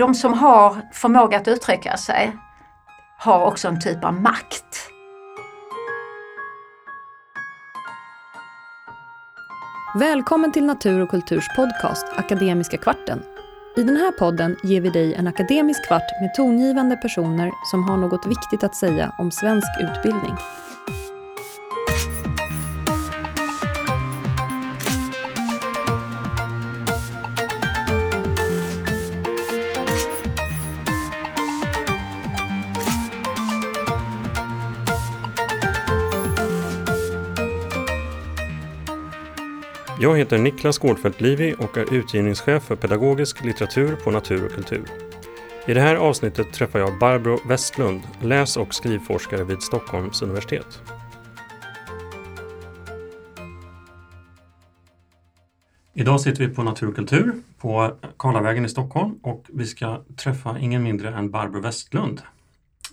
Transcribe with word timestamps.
de 0.00 0.14
som 0.14 0.34
har 0.34 0.82
förmåga 0.92 1.36
att 1.36 1.48
uttrycka 1.48 1.96
sig 1.96 2.36
har 3.18 3.46
också 3.46 3.68
en 3.68 3.80
typ 3.80 4.04
av 4.04 4.14
makt. 4.14 4.90
Välkommen 9.98 10.52
till 10.52 10.64
Natur 10.64 11.00
och 11.00 11.10
kulturs 11.10 11.44
podcast 11.56 12.06
Akademiska 12.16 12.76
kvarten. 12.76 13.22
I 13.76 13.82
den 13.82 13.96
här 13.96 14.12
podden 14.12 14.56
ger 14.62 14.80
vi 14.80 14.90
dig 14.90 15.14
en 15.14 15.26
akademisk 15.26 15.86
kvart 15.86 16.20
med 16.20 16.34
tongivande 16.34 16.96
personer 16.96 17.50
som 17.70 17.84
har 17.84 17.96
något 17.96 18.26
viktigt 18.26 18.64
att 18.64 18.76
säga 18.76 19.14
om 19.18 19.30
svensk 19.30 19.68
utbildning. 19.80 20.36
Jag 40.02 40.18
heter 40.18 40.38
Niklas 40.38 40.78
Gårdfeldt 40.78 41.20
Livi 41.20 41.54
och 41.58 41.76
är 41.76 41.94
utgivningschef 41.94 42.62
för 42.62 42.76
pedagogisk 42.76 43.44
litteratur 43.44 43.96
på 43.96 44.10
Natur 44.10 44.44
och 44.44 44.52
kultur. 44.52 44.84
I 45.66 45.74
det 45.74 45.80
här 45.80 45.96
avsnittet 45.96 46.52
träffar 46.52 46.78
jag 46.78 46.98
Barbro 46.98 47.48
Westlund, 47.48 48.00
läs 48.22 48.56
och 48.56 48.74
skrivforskare 48.74 49.44
vid 49.44 49.62
Stockholms 49.62 50.22
universitet. 50.22 50.82
Idag 55.94 56.20
sitter 56.20 56.46
vi 56.46 56.54
på 56.54 56.62
Natur 56.62 56.88
och 56.88 56.96
kultur 56.96 57.32
på 57.58 57.96
Karlavägen 58.16 58.64
i 58.64 58.68
Stockholm 58.68 59.18
och 59.22 59.44
vi 59.48 59.66
ska 59.66 60.04
träffa 60.16 60.58
ingen 60.58 60.82
mindre 60.82 61.08
än 61.08 61.30
Barbro 61.30 61.60
Westlund, 61.60 62.22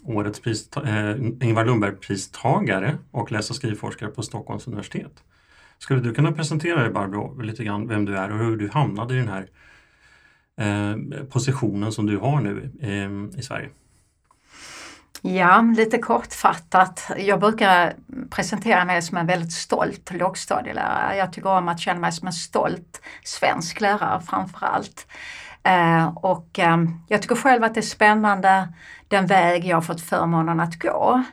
årets 0.03 0.41
eh, 0.77 1.15
Ingvar 1.41 1.65
Lundberg-pristagare 1.65 2.97
och 3.11 3.31
läs 3.31 3.49
och 3.49 3.55
skrivforskare 3.55 4.09
på 4.09 4.23
Stockholms 4.23 4.67
universitet. 4.67 5.23
Skulle 5.79 6.01
du 6.01 6.13
kunna 6.13 6.31
presentera 6.31 6.81
dig 6.81 6.89
Barbro, 6.89 7.41
lite 7.41 7.63
grann 7.63 7.87
vem 7.87 8.05
du 8.05 8.17
är 8.17 8.31
och 8.31 8.37
hur 8.37 8.57
du 8.57 8.69
hamnade 8.69 9.13
i 9.13 9.17
den 9.17 9.27
här 9.27 9.47
eh, 10.59 11.23
positionen 11.23 11.91
som 11.91 12.05
du 12.05 12.17
har 12.17 12.41
nu 12.41 12.71
eh, 12.81 13.39
i 13.39 13.43
Sverige? 13.43 13.69
Ja, 15.21 15.61
lite 15.61 15.97
kortfattat. 15.97 17.11
Jag 17.17 17.39
brukar 17.39 17.93
presentera 18.29 18.85
mig 18.85 19.01
som 19.01 19.17
en 19.17 19.25
väldigt 19.25 19.51
stolt 19.51 20.11
lågstadielärare. 20.13 21.15
Jag 21.15 21.33
tycker 21.33 21.49
om 21.49 21.67
att 21.67 21.79
känna 21.79 21.99
mig 21.99 22.11
som 22.11 22.27
en 22.27 22.33
stolt 22.33 23.01
svensk 23.23 23.81
lärare 23.81 24.21
framför 24.21 24.65
allt. 24.65 25.07
Eh, 25.63 26.07
och 26.07 26.59
eh, 26.59 26.77
jag 27.07 27.21
tycker 27.21 27.35
själv 27.35 27.63
att 27.63 27.73
det 27.73 27.79
är 27.79 27.81
spännande 27.81 28.73
den 29.07 29.25
väg 29.25 29.65
jag 29.65 29.77
har 29.77 29.81
fått 29.81 30.01
förmånen 30.01 30.59
att 30.59 30.79
gå. 30.79 31.23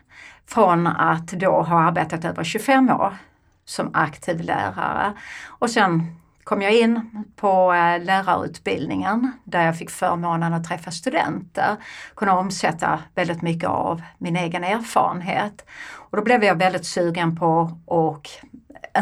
Från 0.47 0.87
att 0.87 1.27
då 1.27 1.63
ha 1.63 1.81
arbetat 1.81 2.25
över 2.25 2.45
25 2.45 2.91
år 2.91 3.17
som 3.65 3.91
aktiv 3.95 4.41
lärare. 4.41 5.13
Och 5.47 5.71
sen 5.71 6.17
kom 6.45 6.63
jag 6.63 6.73
in 6.73 7.25
på 7.37 7.73
eh, 7.73 8.05
lärarutbildningen 8.05 9.33
där 9.45 9.67
jag 9.67 9.79
fick 9.79 9.91
förmånen 9.91 10.55
att 10.55 10.69
träffa 10.69 10.91
studenter, 10.91 11.77
kunna 12.17 12.39
omsätta 12.39 12.99
väldigt 13.15 13.43
mycket 13.43 13.69
av 13.69 14.03
min 14.19 14.37
egen 14.37 14.65
erfarenhet. 14.65 15.67
Och 15.95 16.17
då 16.17 16.23
blev 16.23 16.45
jag 16.45 16.59
väldigt 16.59 16.87
sugen 16.87 17.37
på 17.37 17.79
att 17.87 18.45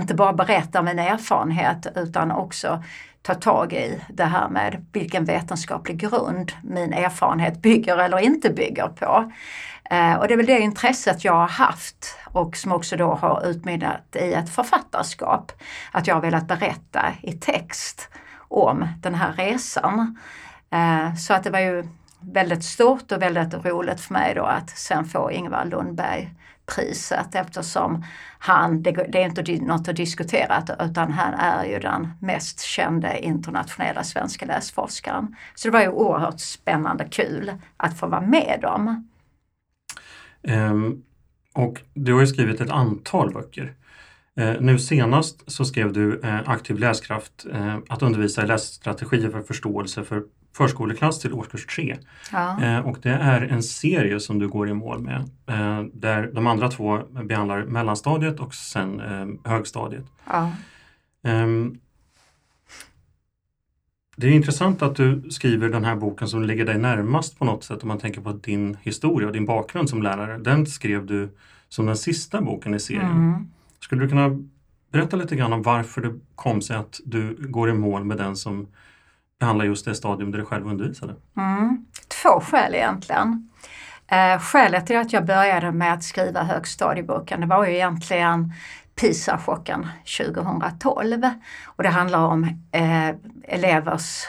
inte 0.01 0.15
bara 0.15 0.33
berätta 0.33 0.83
min 0.83 0.99
erfarenhet 0.99 1.87
utan 1.97 2.31
också 2.31 2.83
ta 3.23 3.35
tag 3.35 3.73
i 3.73 4.01
det 4.09 4.25
här 4.25 4.49
med 4.49 4.87
vilken 4.93 5.25
vetenskaplig 5.25 5.97
grund 5.97 6.53
min 6.63 6.93
erfarenhet 6.93 7.63
bygger 7.63 7.98
eller 7.98 8.19
inte 8.19 8.51
bygger 8.51 8.89
på. 8.89 9.33
Eh, 9.92 10.14
och 10.14 10.29
det 10.29 10.35
är 10.35 10.36
väl 10.36 10.47
det 10.47 10.61
intresset 10.61 11.25
jag 11.25 11.33
har 11.33 11.48
haft 11.48 12.19
och 12.25 12.57
som 12.57 12.73
också 12.73 12.97
då 12.97 13.14
har 13.14 13.47
utmynnat 13.47 14.17
i 14.17 14.33
ett 14.33 14.51
författarskap. 14.51 15.53
Att 15.92 16.07
jag 16.07 16.14
har 16.14 16.23
velat 16.23 16.48
berätta 16.48 17.13
i 17.23 17.33
text 17.33 18.08
om 18.48 18.89
den 19.03 19.14
här 19.14 19.33
resan. 19.33 20.19
Eh, 20.70 21.14
så 21.14 21.35
att 21.35 21.45
det 21.45 21.51
var 21.51 21.61
ju 21.61 21.89
väldigt 22.20 22.64
stort 22.64 23.13
och 23.13 23.23
väldigt 23.23 23.64
roligt 23.64 24.01
för 24.01 24.13
mig 24.13 24.35
då 24.35 24.45
att 24.45 24.70
sen 24.70 25.05
få 25.05 25.33
Ingvar 25.33 25.64
Lundberg 25.64 26.35
priset 26.67 27.35
eftersom 27.35 28.05
han, 28.39 28.83
det, 28.83 28.91
det 28.92 29.23
är 29.23 29.27
inte 29.27 29.64
något 29.64 29.89
att 29.89 29.97
diskutera 29.97 30.63
utan 30.80 31.13
han 31.13 31.35
är 31.35 31.64
ju 31.64 31.79
den 31.79 32.13
mest 32.20 32.61
kände 32.61 33.19
internationella 33.19 34.03
svenska 34.05 34.47
läsforskaren. 34.47 35.36
Så 35.55 35.69
det 35.69 35.73
var 35.73 35.80
ju 35.80 35.89
oerhört 35.89 36.41
spännande 36.41 37.05
kul 37.05 37.53
att 37.77 37.98
få 37.98 38.07
vara 38.07 38.20
med 38.20 38.64
om. 38.64 39.09
Um, 40.48 41.03
och 41.55 41.80
du 41.95 42.13
har 42.13 42.20
ju 42.20 42.27
skrivit 42.27 42.61
ett 42.61 42.70
antal 42.70 43.33
böcker. 43.33 43.75
Uh, 44.41 44.55
nu 44.61 44.79
senast 44.79 45.51
så 45.51 45.64
skrev 45.64 45.92
du 45.92 46.13
uh, 46.13 46.51
Aktiv 46.51 46.79
läskraft, 46.79 47.47
uh, 47.55 47.79
att 47.89 48.03
undervisa 48.03 48.42
i 48.42 48.47
lässtrategier 48.47 49.30
för 49.30 49.41
förståelse 49.41 50.05
för 50.05 50.23
förskoleklass 50.57 51.20
till 51.20 51.33
årskurs 51.33 51.67
3. 51.67 51.97
Ja. 52.33 52.83
och 52.83 52.98
det 53.03 53.11
är 53.11 53.41
en 53.41 53.63
serie 53.63 54.20
som 54.20 54.39
du 54.39 54.48
går 54.48 54.69
i 54.69 54.75
mål 54.75 55.01
med 55.01 55.30
där 55.92 56.30
de 56.35 56.47
andra 56.47 56.69
två 56.69 57.03
behandlar 57.24 57.64
mellanstadiet 57.64 58.41
och 58.41 58.55
sen 58.55 59.03
högstadiet. 59.45 60.05
Ja. 60.27 60.51
Det 64.17 64.27
är 64.27 64.30
intressant 64.30 64.83
att 64.83 64.96
du 64.96 65.23
skriver 65.30 65.68
den 65.68 65.84
här 65.84 65.96
boken 65.96 66.28
som 66.28 66.45
ligger 66.45 66.64
dig 66.64 66.78
närmast 66.78 67.39
på 67.39 67.45
något 67.45 67.64
sätt 67.64 67.83
om 67.83 67.89
man 67.89 67.98
tänker 67.98 68.20
på 68.20 68.33
din 68.33 68.77
historia 68.83 69.27
och 69.27 69.33
din 69.33 69.46
bakgrund 69.46 69.90
som 69.90 70.02
lärare. 70.02 70.39
Den 70.39 70.67
skrev 70.67 71.06
du 71.06 71.36
som 71.68 71.86
den 71.86 71.96
sista 71.96 72.40
boken 72.40 72.74
i 72.74 72.80
serien. 72.80 73.11
Mm. 73.11 73.48
Skulle 73.80 74.02
du 74.02 74.08
kunna 74.08 74.39
berätta 74.92 75.17
lite 75.17 75.36
grann 75.36 75.52
om 75.52 75.62
varför 75.62 76.00
det 76.00 76.20
kom 76.34 76.62
sig 76.62 76.77
att 76.77 77.00
du 77.05 77.36
går 77.40 77.70
i 77.70 77.73
mål 77.73 78.05
med 78.05 78.17
den 78.17 78.36
som 78.36 78.68
behandlar 79.40 79.64
just 79.64 79.84
det 79.84 79.95
stadium 79.95 80.30
där 80.30 80.39
du 80.39 80.44
själv 80.44 80.67
undervisade? 80.67 81.14
Mm. 81.36 81.86
Två 82.23 82.40
skäl 82.40 82.74
egentligen. 82.74 83.48
Eh, 84.06 84.39
skälet 84.40 84.86
till 84.86 84.96
att 84.96 85.12
jag 85.12 85.27
började 85.27 85.73
med 85.73 85.92
att 85.92 86.02
skriva 86.02 86.42
högstadieboken 86.42 87.40
det 87.40 87.46
var 87.46 87.67
ju 87.67 87.74
egentligen 87.74 88.52
PISA-chocken 88.97 89.89
2012. 90.19 91.30
Och 91.64 91.83
det 91.83 91.89
handlar 91.89 92.19
om 92.19 92.45
eh, 92.73 93.08
elevers, 93.45 94.27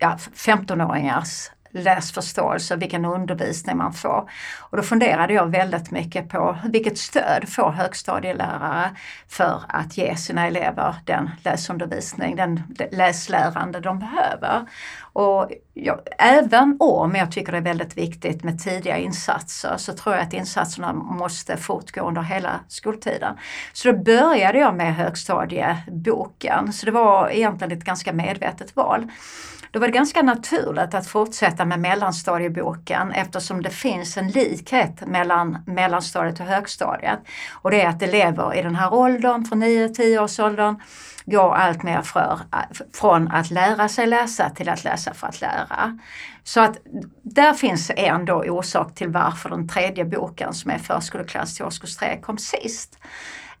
ja, 0.00 0.16
15-åringars 0.34 1.50
läsförståelse, 1.70 2.76
vilken 2.76 3.04
undervisning 3.04 3.76
man 3.76 3.92
får. 3.92 4.30
Och 4.58 4.76
då 4.76 4.82
funderade 4.82 5.32
jag 5.32 5.46
väldigt 5.46 5.90
mycket 5.90 6.28
på 6.28 6.56
vilket 6.64 6.98
stöd 6.98 7.48
får 7.48 7.70
högstadielärare 7.70 8.90
för 9.28 9.62
att 9.68 9.96
ge 9.96 10.16
sina 10.16 10.46
elever 10.46 10.94
den 11.04 11.30
läsundervisning, 11.44 12.36
den 12.36 12.62
läslärande 12.92 13.80
de 13.80 13.98
behöver. 13.98 14.66
Och 15.12 15.50
jag, 15.74 16.00
även 16.18 16.76
om 16.80 17.14
jag 17.14 17.32
tycker 17.32 17.52
det 17.52 17.58
är 17.58 17.62
väldigt 17.62 17.96
viktigt 17.96 18.44
med 18.44 18.58
tidiga 18.58 18.96
insatser 18.96 19.74
så 19.76 19.92
tror 19.92 20.14
jag 20.14 20.24
att 20.24 20.32
insatserna 20.32 20.92
måste 20.92 21.56
fortgå 21.56 22.00
under 22.00 22.22
hela 22.22 22.60
skoltiden. 22.68 23.36
Så 23.72 23.92
då 23.92 23.98
började 23.98 24.58
jag 24.58 24.74
med 24.74 24.94
högstadieboken, 24.94 26.72
så 26.72 26.86
det 26.86 26.92
var 26.92 27.30
egentligen 27.30 27.78
ett 27.78 27.84
ganska 27.84 28.12
medvetet 28.12 28.76
val. 28.76 29.08
Då 29.70 29.80
var 29.80 29.86
det 29.86 29.92
ganska 29.92 30.22
naturligt 30.22 30.94
att 30.94 31.06
fortsätta 31.06 31.59
med 31.64 31.80
mellanstadieboken 31.80 33.12
eftersom 33.12 33.62
det 33.62 33.70
finns 33.70 34.16
en 34.16 34.28
likhet 34.28 35.06
mellan 35.06 35.58
mellanstadiet 35.66 36.40
och 36.40 36.46
högstadiet. 36.46 37.18
Och 37.52 37.70
det 37.70 37.80
är 37.80 37.88
att 37.88 38.02
elever 38.02 38.54
i 38.54 38.62
den 38.62 38.76
här 38.76 38.94
åldern, 38.94 39.44
från 39.44 39.62
9-10 39.62 40.18
års 40.18 40.40
åldern, 40.40 40.76
går 41.24 41.54
allt 41.54 41.82
mer 41.82 42.02
för, 42.02 42.40
från 42.94 43.28
att 43.28 43.50
lära 43.50 43.88
sig 43.88 44.06
läsa 44.06 44.50
till 44.50 44.68
att 44.68 44.84
läsa 44.84 45.14
för 45.14 45.26
att 45.26 45.40
lära. 45.40 45.98
Så 46.44 46.60
att 46.60 46.76
där 47.22 47.54
finns 47.54 47.90
ändå 47.96 48.34
orsak 48.34 48.94
till 48.94 49.08
varför 49.08 49.48
den 49.48 49.68
tredje 49.68 50.04
boken 50.04 50.54
som 50.54 50.70
är 50.70 50.78
förskoleklass 50.78 51.56
till 51.56 51.64
årskurs 51.64 51.96
3 51.96 52.20
kom 52.20 52.38
sist. 52.38 52.98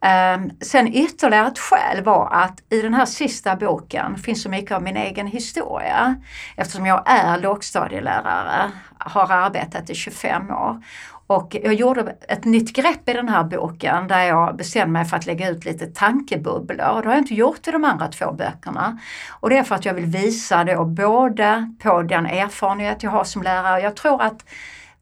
Ehm, 0.02 0.50
sen 0.60 0.94
ytterligare 0.94 1.48
ett 1.48 1.58
skäl 1.58 2.04
var 2.04 2.28
att 2.32 2.62
i 2.70 2.82
den 2.82 2.94
här 2.94 3.04
sista 3.04 3.56
boken 3.56 4.16
finns 4.18 4.42
så 4.42 4.48
mycket 4.48 4.72
av 4.72 4.82
min 4.82 4.96
egen 4.96 5.26
historia. 5.26 6.16
Eftersom 6.56 6.86
jag 6.86 7.02
är 7.06 7.38
lågstadielärare, 7.38 8.70
har 8.98 9.32
arbetat 9.32 9.90
i 9.90 9.94
25 9.94 10.50
år. 10.50 10.82
Och 11.26 11.56
jag 11.62 11.74
gjorde 11.74 12.16
ett 12.28 12.44
nytt 12.44 12.76
grepp 12.76 13.08
i 13.08 13.12
den 13.12 13.28
här 13.28 13.44
boken 13.44 14.08
där 14.08 14.22
jag 14.22 14.56
bestämde 14.56 14.92
mig 14.92 15.04
för 15.04 15.16
att 15.16 15.26
lägga 15.26 15.48
ut 15.48 15.64
lite 15.64 15.86
tankebubblor. 15.86 17.02
Det 17.02 17.08
har 17.08 17.14
jag 17.14 17.18
inte 17.18 17.34
gjort 17.34 17.68
i 17.68 17.70
de 17.70 17.84
andra 17.84 18.08
två 18.08 18.32
böckerna. 18.32 18.98
Och 19.40 19.50
det 19.50 19.58
är 19.58 19.62
för 19.62 19.74
att 19.74 19.84
jag 19.84 19.94
vill 19.94 20.06
visa 20.06 20.64
då 20.64 20.84
både 20.84 21.74
på 21.82 22.02
den 22.02 22.26
erfarenhet 22.26 23.02
jag 23.02 23.10
har 23.10 23.24
som 23.24 23.42
lärare. 23.42 23.80
Jag 23.80 23.96
tror 23.96 24.22
att 24.22 24.44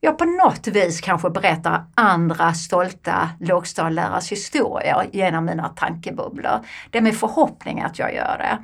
jag 0.01 0.19
på 0.19 0.25
något 0.25 0.67
vis 0.67 1.01
kanske 1.01 1.31
berättar 1.31 1.85
andra 1.95 2.55
stolta 2.55 3.31
lågstadielärares 3.41 4.33
historier 4.33 5.07
genom 5.13 5.45
mina 5.45 5.69
tankebubblor. 5.69 6.61
Det 6.91 6.99
är 6.99 7.03
min 7.03 7.15
förhoppning 7.15 7.81
att 7.81 7.99
jag 7.99 8.15
gör 8.15 8.39
det. 8.39 8.59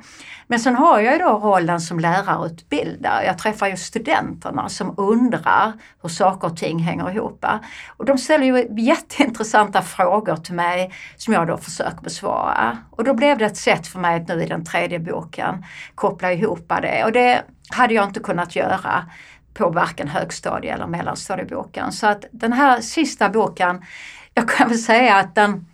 Men 0.47 0.59
sen 0.59 0.75
har 0.75 0.99
jag 0.99 1.13
ju 1.13 1.19
då 1.19 1.29
rollen 1.29 1.81
som 1.81 1.99
lärarutbildare. 1.99 3.25
Jag 3.25 3.37
träffar 3.37 3.67
ju 3.67 3.77
studenterna 3.77 4.69
som 4.69 4.93
undrar 4.97 5.73
hur 6.01 6.09
saker 6.09 6.47
och 6.47 6.57
ting 6.57 6.79
hänger 6.79 7.11
ihop. 7.11 7.45
Och 7.97 8.05
de 8.05 8.17
ställer 8.17 8.45
ju 8.45 8.81
jätteintressanta 8.81 9.81
frågor 9.81 10.35
till 10.35 10.55
mig 10.55 10.93
som 11.17 11.33
jag 11.33 11.47
då 11.47 11.57
försöker 11.57 12.01
besvara. 12.01 12.77
Och 12.91 13.03
då 13.03 13.13
blev 13.13 13.37
det 13.37 13.45
ett 13.45 13.57
sätt 13.57 13.87
för 13.87 13.99
mig 13.99 14.21
att 14.21 14.27
nu 14.27 14.43
i 14.43 14.47
den 14.47 14.65
tredje 14.65 14.99
boken 14.99 15.65
koppla 15.95 16.33
ihop 16.33 16.71
det. 16.81 17.03
Och 17.05 17.11
det 17.11 17.43
hade 17.69 17.93
jag 17.93 18.05
inte 18.05 18.19
kunnat 18.19 18.55
göra 18.55 19.05
på 19.55 19.69
varken 19.69 20.07
högstadie 20.07 20.73
eller 20.73 20.87
mellanstadieboken. 20.87 21.91
Så 21.91 22.07
att 22.07 22.25
den 22.31 22.53
här 22.53 22.81
sista 22.81 23.29
boken, 23.29 23.81
jag 24.33 24.49
kan 24.49 24.69
väl 24.69 24.77
säga 24.77 25.15
att 25.15 25.35
den 25.35 25.65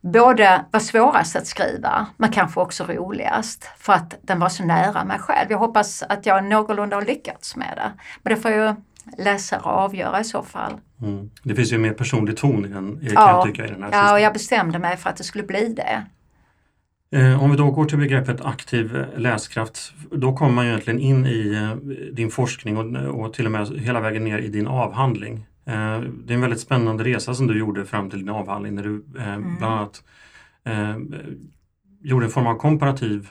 både 0.00 0.64
var 0.70 0.80
svårast 0.80 1.36
att 1.36 1.46
skriva 1.46 2.06
men 2.16 2.32
kanske 2.32 2.60
också 2.60 2.84
roligast 2.84 3.70
för 3.78 3.92
att 3.92 4.14
den 4.22 4.40
var 4.40 4.48
så 4.48 4.64
nära 4.64 5.04
mig 5.04 5.18
själv. 5.18 5.50
Jag 5.50 5.58
hoppas 5.58 6.02
att 6.02 6.26
jag 6.26 6.44
någorlunda 6.44 6.96
har 6.96 7.02
lyckats 7.02 7.56
med 7.56 7.72
det. 7.76 7.92
Men 8.22 8.34
det 8.34 8.40
får 8.40 8.50
ju 8.50 8.74
läsare 9.18 9.60
avgöra 9.60 10.20
i 10.20 10.24
så 10.24 10.42
fall. 10.42 10.72
Mm. 11.02 11.30
Det 11.42 11.54
finns 11.54 11.72
ju 11.72 11.74
en 11.74 11.82
mer 11.82 11.92
personlig 11.92 12.36
ton 12.36 12.64
i 12.64 12.68
den, 12.68 13.00
kan 13.00 13.12
ja, 13.12 13.30
jag 13.30 13.46
tycka. 13.46 13.66
I 13.66 13.70
den 13.70 13.82
här 13.82 13.90
ja, 13.92 14.12
och 14.12 14.20
jag 14.20 14.32
bestämde 14.32 14.78
mig 14.78 14.96
för 14.96 15.10
att 15.10 15.16
det 15.16 15.24
skulle 15.24 15.44
bli 15.44 15.74
det. 15.76 16.04
Eh, 17.12 17.42
om 17.42 17.50
vi 17.50 17.56
då 17.56 17.70
går 17.70 17.84
till 17.84 17.98
begreppet 17.98 18.40
aktiv 18.40 19.06
läskraft, 19.16 19.94
då 20.10 20.32
kommer 20.32 20.54
man 20.54 20.66
egentligen 20.66 21.00
in 21.00 21.26
i 21.26 21.54
eh, 21.54 21.76
din 22.12 22.30
forskning 22.30 22.76
och, 22.76 23.20
och 23.20 23.32
till 23.32 23.46
och 23.46 23.52
med 23.52 23.68
hela 23.68 24.00
vägen 24.00 24.24
ner 24.24 24.38
i 24.38 24.48
din 24.48 24.66
avhandling. 24.66 25.46
Eh, 25.64 26.00
det 26.00 26.32
är 26.32 26.34
en 26.34 26.40
väldigt 26.40 26.60
spännande 26.60 27.04
resa 27.04 27.34
som 27.34 27.46
du 27.46 27.58
gjorde 27.58 27.84
fram 27.84 28.10
till 28.10 28.18
din 28.18 28.28
avhandling 28.28 28.74
när 28.74 28.82
du 28.82 29.04
mm. 29.18 29.56
bland 29.58 29.74
annat 29.74 30.02
gjorde 32.02 32.26
en 32.26 32.30
form 32.30 32.46
av 32.46 32.54
komparativ 32.54 33.28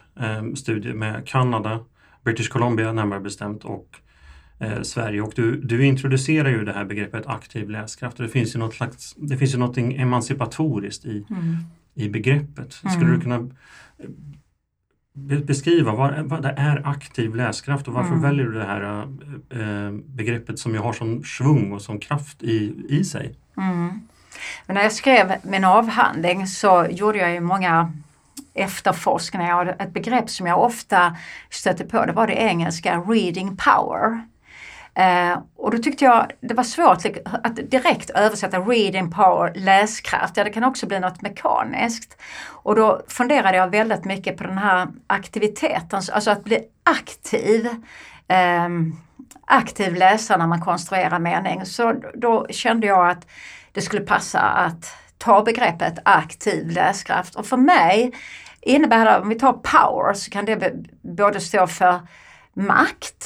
studie 0.56 0.94
med 0.94 1.28
Kanada, 1.28 1.80
British 2.24 2.50
Columbia 2.50 2.94
närmare 2.94 3.20
bestämt 3.20 3.66
och 3.66 3.88
Sverige 4.81 5.22
och 5.22 5.34
du, 5.36 5.62
du 5.62 5.86
introducerar 5.86 6.50
ju 6.50 6.66
det 6.66 6.74
här 6.74 6.86
begreppet 6.86 7.28
aktiv 7.28 7.70
läskraft 7.70 8.20
och 8.20 8.26
det 8.26 8.31
finns 8.31 8.56
ju 8.56 8.60
något 8.60 8.74
slags, 8.74 9.16
det 9.18 9.38
finns 9.38 9.54
ju 9.54 9.58
något 9.58 9.78
emancipatoriskt 9.78 11.06
i, 11.06 11.26
mm 11.30 11.58
i 11.95 12.09
begreppet. 12.09 12.74
Skulle 12.74 12.95
mm. 12.95 13.13
du 13.13 13.21
kunna 13.21 13.50
beskriva 15.44 15.91
vad, 15.91 16.19
vad 16.19 16.41
det 16.41 16.53
är 16.57 16.88
aktiv 16.88 17.36
läskraft 17.36 17.88
och 17.88 17.94
varför 17.94 18.09
mm. 18.09 18.21
väljer 18.21 18.45
du 18.45 18.53
det 18.53 18.65
här 18.65 19.07
äh, 19.50 19.91
begreppet 19.91 20.59
som 20.59 20.74
ju 20.74 20.80
har 20.80 20.94
sån 20.94 21.24
svung 21.24 21.71
och 21.71 21.81
sån 21.81 22.00
kraft 22.00 22.44
i, 22.44 22.86
i 22.89 23.03
sig? 23.03 23.36
Mm. 23.57 24.01
Men 24.65 24.75
när 24.75 24.83
jag 24.83 24.91
skrev 24.91 25.33
min 25.44 25.63
avhandling 25.63 26.47
så 26.47 26.88
gjorde 26.89 27.18
jag 27.18 27.31
ju 27.31 27.39
många 27.39 27.94
efterforskningar 28.53 29.65
och 29.65 29.81
ett 29.81 29.94
begrepp 29.94 30.30
som 30.30 30.47
jag 30.47 30.63
ofta 30.63 31.18
stötte 31.50 31.85
på 31.85 32.06
det 32.06 32.12
var 32.12 32.27
det 32.27 32.33
engelska 32.33 32.97
reading 32.97 33.57
power. 33.57 34.24
Eh, 34.95 35.39
och 35.57 35.71
då 35.71 35.77
tyckte 35.77 36.06
jag 36.06 36.31
det 36.41 36.53
var 36.53 36.63
svårt 36.63 37.06
att 37.44 37.56
direkt 37.56 38.09
översätta 38.09 38.59
reading 38.59 39.12
power, 39.12 39.53
läskraft. 39.56 40.38
Ja, 40.38 40.44
det 40.44 40.50
kan 40.50 40.63
också 40.63 40.88
bli 40.88 41.00
något 41.00 41.21
mekaniskt. 41.21 42.18
Och 42.47 42.75
då 42.75 43.01
funderade 43.07 43.57
jag 43.57 43.69
väldigt 43.69 44.06
mycket 44.06 44.38
på 44.38 44.44
den 44.44 44.57
här 44.57 44.88
aktiviteten, 45.07 46.01
alltså 46.13 46.31
att 46.31 46.44
bli 46.44 46.59
aktiv. 46.83 47.69
Eh, 48.27 48.69
aktiv 49.45 49.95
läsare 49.95 50.38
när 50.38 50.47
man 50.47 50.62
konstruerar 50.62 51.19
mening. 51.19 51.65
Så 51.65 51.94
då 52.15 52.47
kände 52.50 52.88
jag 52.88 53.09
att 53.09 53.27
det 53.71 53.81
skulle 53.81 54.01
passa 54.01 54.39
att 54.39 54.95
ta 55.18 55.44
begreppet 55.44 56.00
aktiv 56.06 56.69
läskraft. 56.69 57.35
Och 57.35 57.45
för 57.45 57.57
mig 57.57 58.13
innebär 58.62 59.06
det, 59.06 59.19
om 59.19 59.30
vi 59.30 59.35
tar 59.35 59.53
power, 59.53 60.13
så 60.13 60.31
kan 60.31 60.45
det 60.45 60.74
både 61.01 61.39
stå 61.39 61.68
för 61.68 62.00
makt, 62.53 63.25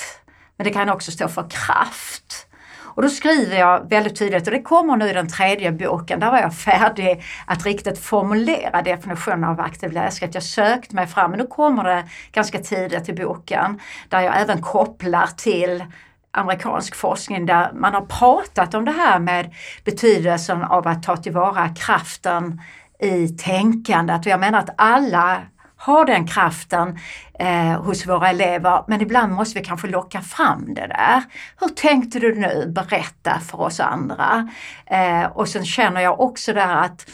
men 0.57 0.65
det 0.65 0.73
kan 0.73 0.89
också 0.89 1.11
stå 1.11 1.27
för 1.27 1.49
kraft. 1.49 2.47
Och 2.95 3.01
då 3.01 3.09
skriver 3.09 3.57
jag 3.57 3.89
väldigt 3.89 4.19
tydligt, 4.19 4.47
och 4.47 4.53
det 4.53 4.61
kommer 4.61 4.95
nu 4.97 5.09
i 5.09 5.13
den 5.13 5.27
tredje 5.27 5.71
boken, 5.71 6.19
där 6.19 6.31
var 6.31 6.37
jag 6.37 6.55
färdig 6.55 7.23
att 7.45 7.65
riktigt 7.65 7.99
formulera 7.99 8.81
definitionen 8.81 9.43
av 9.43 9.59
aktiv 9.59 9.91
läskraft. 9.91 10.33
Jag 10.33 10.43
sökte 10.43 10.95
mig 10.95 11.07
fram, 11.07 11.31
men 11.31 11.39
nu 11.39 11.47
kommer 11.47 11.83
det 11.83 12.03
ganska 12.31 12.59
tidigt 12.59 13.09
i 13.09 13.13
boken, 13.13 13.79
där 14.09 14.21
jag 14.21 14.41
även 14.41 14.61
kopplar 14.61 15.27
till 15.37 15.83
amerikansk 16.31 16.95
forskning 16.95 17.45
där 17.45 17.71
man 17.73 17.93
har 17.93 18.01
pratat 18.01 18.73
om 18.73 18.85
det 18.85 18.91
här 18.91 19.19
med 19.19 19.53
betydelsen 19.83 20.63
av 20.63 20.87
att 20.87 21.03
ta 21.03 21.17
tillvara 21.17 21.69
kraften 21.69 22.61
i 22.99 23.27
tänkandet. 23.27 24.25
Och 24.25 24.31
jag 24.31 24.39
menar 24.39 24.59
att 24.59 24.73
alla 24.77 25.41
har 25.83 26.05
den 26.05 26.27
kraften 26.27 26.99
eh, 27.39 27.81
hos 27.81 28.07
våra 28.07 28.29
elever 28.29 28.83
men 28.87 29.01
ibland 29.01 29.33
måste 29.33 29.59
vi 29.59 29.65
kanske 29.65 29.87
locka 29.87 30.21
fram 30.21 30.73
det 30.73 30.87
där. 30.87 31.23
Hur 31.59 31.67
tänkte 31.67 32.19
du 32.19 32.35
nu? 32.35 32.65
Berätta 32.67 33.39
för 33.39 33.61
oss 33.61 33.79
andra. 33.79 34.49
Eh, 34.85 35.23
och 35.23 35.47
sen 35.47 35.65
känner 35.65 36.01
jag 36.01 36.19
också 36.19 36.53
där 36.53 36.75
att 36.75 37.09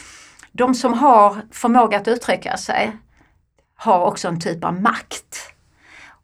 de 0.52 0.74
som 0.74 0.94
har 0.94 1.36
förmåga 1.52 1.96
att 1.96 2.08
uttrycka 2.08 2.56
sig 2.56 2.96
har 3.76 4.04
också 4.04 4.28
en 4.28 4.40
typ 4.40 4.64
av 4.64 4.80
makt. 4.80 5.52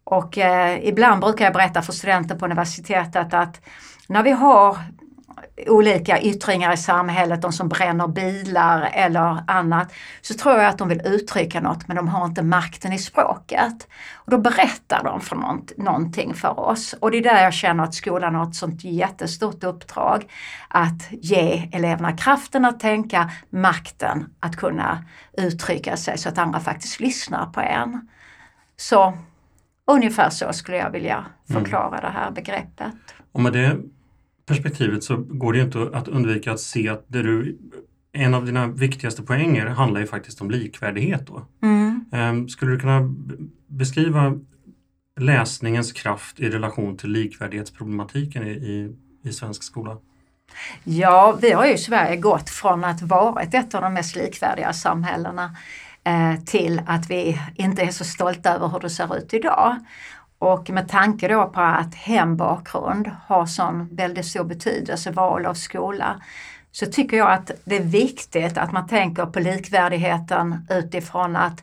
Och 0.04 0.38
eh, 0.38 0.88
ibland 0.88 1.20
brukar 1.20 1.44
jag 1.44 1.54
berätta 1.54 1.82
för 1.82 1.92
studenter 1.92 2.34
på 2.34 2.44
universitetet 2.44 3.34
att 3.34 3.60
när 4.08 4.22
vi 4.22 4.30
har 4.30 4.78
olika 5.66 6.20
yttringar 6.20 6.72
i 6.72 6.76
samhället, 6.76 7.42
de 7.42 7.52
som 7.52 7.68
bränner 7.68 8.06
bilar 8.06 8.90
eller 8.92 9.38
annat, 9.46 9.92
så 10.20 10.34
tror 10.34 10.54
jag 10.54 10.66
att 10.66 10.78
de 10.78 10.88
vill 10.88 11.02
uttrycka 11.04 11.60
något 11.60 11.88
men 11.88 11.96
de 11.96 12.08
har 12.08 12.24
inte 12.24 12.42
makten 12.42 12.92
i 12.92 12.98
språket. 12.98 13.88
Och 14.14 14.30
då 14.30 14.38
berättar 14.38 15.04
de 15.04 15.20
för 15.20 15.36
något, 15.36 15.76
någonting 15.76 16.34
för 16.34 16.60
oss 16.60 16.92
och 16.92 17.10
det 17.10 17.18
är 17.18 17.22
där 17.22 17.42
jag 17.42 17.54
känner 17.54 17.84
att 17.84 17.94
skolan 17.94 18.34
har 18.34 18.48
ett 18.48 18.54
sånt 18.54 18.84
jättestort 18.84 19.64
uppdrag 19.64 20.30
att 20.68 21.02
ge 21.10 21.68
eleverna 21.72 22.16
kraften 22.16 22.64
att 22.64 22.80
tänka, 22.80 23.30
makten 23.50 24.26
att 24.40 24.56
kunna 24.56 25.04
uttrycka 25.38 25.96
sig 25.96 26.18
så 26.18 26.28
att 26.28 26.38
andra 26.38 26.60
faktiskt 26.60 27.00
lyssnar 27.00 27.46
på 27.46 27.60
en. 27.60 28.08
Så 28.76 29.18
ungefär 29.86 30.30
så 30.30 30.52
skulle 30.52 30.76
jag 30.76 30.90
vilja 30.90 31.16
mm. 31.16 31.62
förklara 31.62 31.88
mm. 31.88 32.00
det 32.00 32.18
här 32.18 32.30
begreppet. 32.30 32.94
Och 33.32 33.40
med 33.40 33.52
det 33.52 33.76
perspektivet 34.46 35.04
så 35.04 35.16
går 35.16 35.52
det 35.52 35.60
inte 35.60 35.90
att 35.92 36.08
undvika 36.08 36.52
att 36.52 36.60
se 36.60 36.88
att 36.88 37.04
det 37.08 37.22
du, 37.22 37.58
en 38.12 38.34
av 38.34 38.46
dina 38.46 38.66
viktigaste 38.66 39.22
poänger 39.22 39.66
handlar 39.66 40.00
ju 40.00 40.06
faktiskt 40.06 40.40
om 40.40 40.50
likvärdighet. 40.50 41.26
Då. 41.26 41.46
Mm. 41.62 42.04
Ehm, 42.12 42.48
skulle 42.48 42.72
du 42.72 42.78
kunna 42.78 43.14
beskriva 43.66 44.38
läsningens 45.20 45.92
kraft 45.92 46.40
i 46.40 46.50
relation 46.50 46.96
till 46.96 47.10
likvärdighetsproblematiken 47.10 48.46
i, 48.46 48.50
i, 48.50 48.96
i 49.28 49.32
svensk 49.32 49.62
skola? 49.62 49.98
Ja, 50.84 51.38
vi 51.40 51.52
har 51.52 51.66
ju 51.66 51.72
i 51.72 51.78
Sverige 51.78 52.16
gått 52.16 52.50
från 52.50 52.84
att 52.84 53.02
vara 53.02 53.42
ett 53.42 53.74
av 53.74 53.82
de 53.82 53.94
mest 53.94 54.16
likvärdiga 54.16 54.72
samhällena 54.72 55.56
eh, 56.04 56.44
till 56.44 56.82
att 56.86 57.10
vi 57.10 57.40
inte 57.54 57.82
är 57.82 57.90
så 57.90 58.04
stolta 58.04 58.54
över 58.54 58.68
hur 58.68 58.80
det 58.80 58.90
ser 58.90 59.16
ut 59.16 59.34
idag. 59.34 59.76
Och 60.38 60.70
med 60.70 60.88
tanke 60.88 61.28
då 61.28 61.46
på 61.46 61.60
att 61.60 61.94
hembakgrund 61.94 63.10
har 63.26 63.46
sån 63.46 63.88
väldigt 63.96 64.26
stor 64.26 64.44
betydelse, 64.44 65.10
val 65.10 65.46
av 65.46 65.54
skola, 65.54 66.20
så 66.72 66.86
tycker 66.86 67.16
jag 67.16 67.32
att 67.32 67.50
det 67.64 67.76
är 67.76 67.82
viktigt 67.82 68.58
att 68.58 68.72
man 68.72 68.88
tänker 68.88 69.26
på 69.26 69.40
likvärdigheten 69.40 70.66
utifrån 70.70 71.36
att 71.36 71.62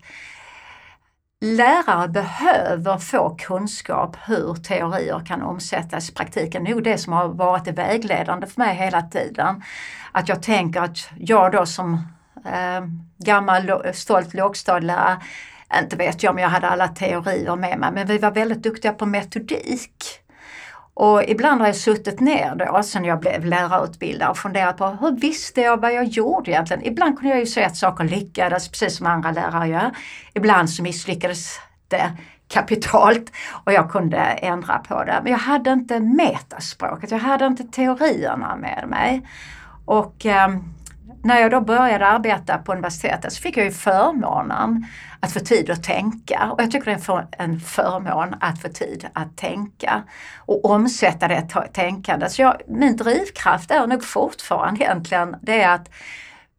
lärare 1.41 2.07
behöver 2.07 2.97
få 2.97 3.35
kunskap 3.39 4.17
hur 4.25 4.55
teorier 4.55 5.25
kan 5.25 5.41
omsättas 5.41 6.09
i 6.09 6.13
praktiken. 6.13 6.63
Det 6.63 6.71
Nog 6.71 6.83
det 6.83 6.97
som 6.97 7.13
har 7.13 7.27
varit 7.27 7.65
det 7.65 7.71
vägledande 7.71 8.47
för 8.47 8.61
mig 8.61 8.75
hela 8.75 9.01
tiden. 9.01 9.63
Att 10.11 10.29
jag 10.29 10.43
tänker 10.43 10.81
att 10.81 11.09
jag 11.17 11.51
då 11.51 11.65
som 11.65 11.93
eh, 12.45 12.81
gammal 13.17 13.71
stolt 13.93 14.33
lågstadielärare 14.33 15.17
inte 15.79 15.95
vet 15.95 16.23
jag 16.23 16.31
om 16.31 16.39
jag 16.39 16.49
hade 16.49 16.69
alla 16.69 16.87
teorier 16.87 17.55
med 17.55 17.79
mig, 17.79 17.91
men 17.91 18.07
vi 18.07 18.17
var 18.17 18.31
väldigt 18.31 18.63
duktiga 18.63 18.93
på 18.93 19.05
metodik. 19.05 20.23
Och 20.93 21.23
ibland 21.23 21.61
har 21.61 21.67
jag 21.67 21.75
suttit 21.75 22.19
ner 22.19 22.55
då 22.55 22.83
sen 22.83 23.05
jag 23.05 23.19
blev 23.19 23.45
lärarutbildare 23.45 24.29
och 24.29 24.37
funderat 24.37 24.77
på 24.77 24.87
hur 24.87 25.11
visste 25.11 25.61
jag 25.61 25.81
vad 25.81 25.93
jag 25.93 26.05
gjorde 26.05 26.51
egentligen? 26.51 26.85
Ibland 26.85 27.19
kunde 27.19 27.29
jag 27.29 27.39
ju 27.39 27.45
säga 27.45 27.67
att 27.67 27.77
saker 27.77 28.03
lyckades 28.03 28.69
precis 28.69 28.97
som 28.97 29.05
andra 29.05 29.31
lärare 29.31 29.67
gör. 29.67 29.91
Ibland 30.33 30.69
så 30.69 30.83
misslyckades 30.83 31.59
det 31.87 32.11
kapitalt 32.47 33.31
och 33.65 33.73
jag 33.73 33.91
kunde 33.91 34.17
ändra 34.17 34.77
på 34.77 35.03
det. 35.03 35.19
Men 35.23 35.31
jag 35.31 35.39
hade 35.39 35.71
inte 35.71 35.99
metaspråket, 35.99 37.11
jag 37.11 37.19
hade 37.19 37.45
inte 37.45 37.63
teorierna 37.63 38.55
med 38.55 38.85
mig. 38.87 39.27
Och 39.85 40.25
ehm, 40.25 40.63
när 41.23 41.39
jag 41.39 41.51
då 41.51 41.61
började 41.61 42.07
arbeta 42.07 42.57
på 42.57 42.71
universitetet 42.71 43.33
så 43.33 43.41
fick 43.41 43.57
jag 43.57 43.65
ju 43.65 43.71
förmånen 43.71 44.85
att 45.19 45.33
få 45.33 45.39
tid 45.39 45.69
att 45.69 45.83
tänka 45.83 46.51
och 46.51 46.61
jag 46.61 46.71
tycker 46.71 46.85
det 46.85 47.09
är 47.09 47.25
en 47.43 47.59
förmån 47.59 48.35
att 48.39 48.61
få 48.61 48.67
tid 48.67 49.07
att 49.13 49.37
tänka 49.37 50.03
och 50.37 50.65
omsätta 50.65 51.27
det 51.27 51.47
tänkandet. 51.73 52.31
Så 52.31 52.41
jag, 52.41 52.61
min 52.67 52.95
drivkraft 52.95 53.71
är 53.71 53.87
nog 53.87 54.03
fortfarande 54.03 54.83
egentligen 54.83 55.35
det 55.41 55.61
är 55.61 55.75
att 55.75 55.89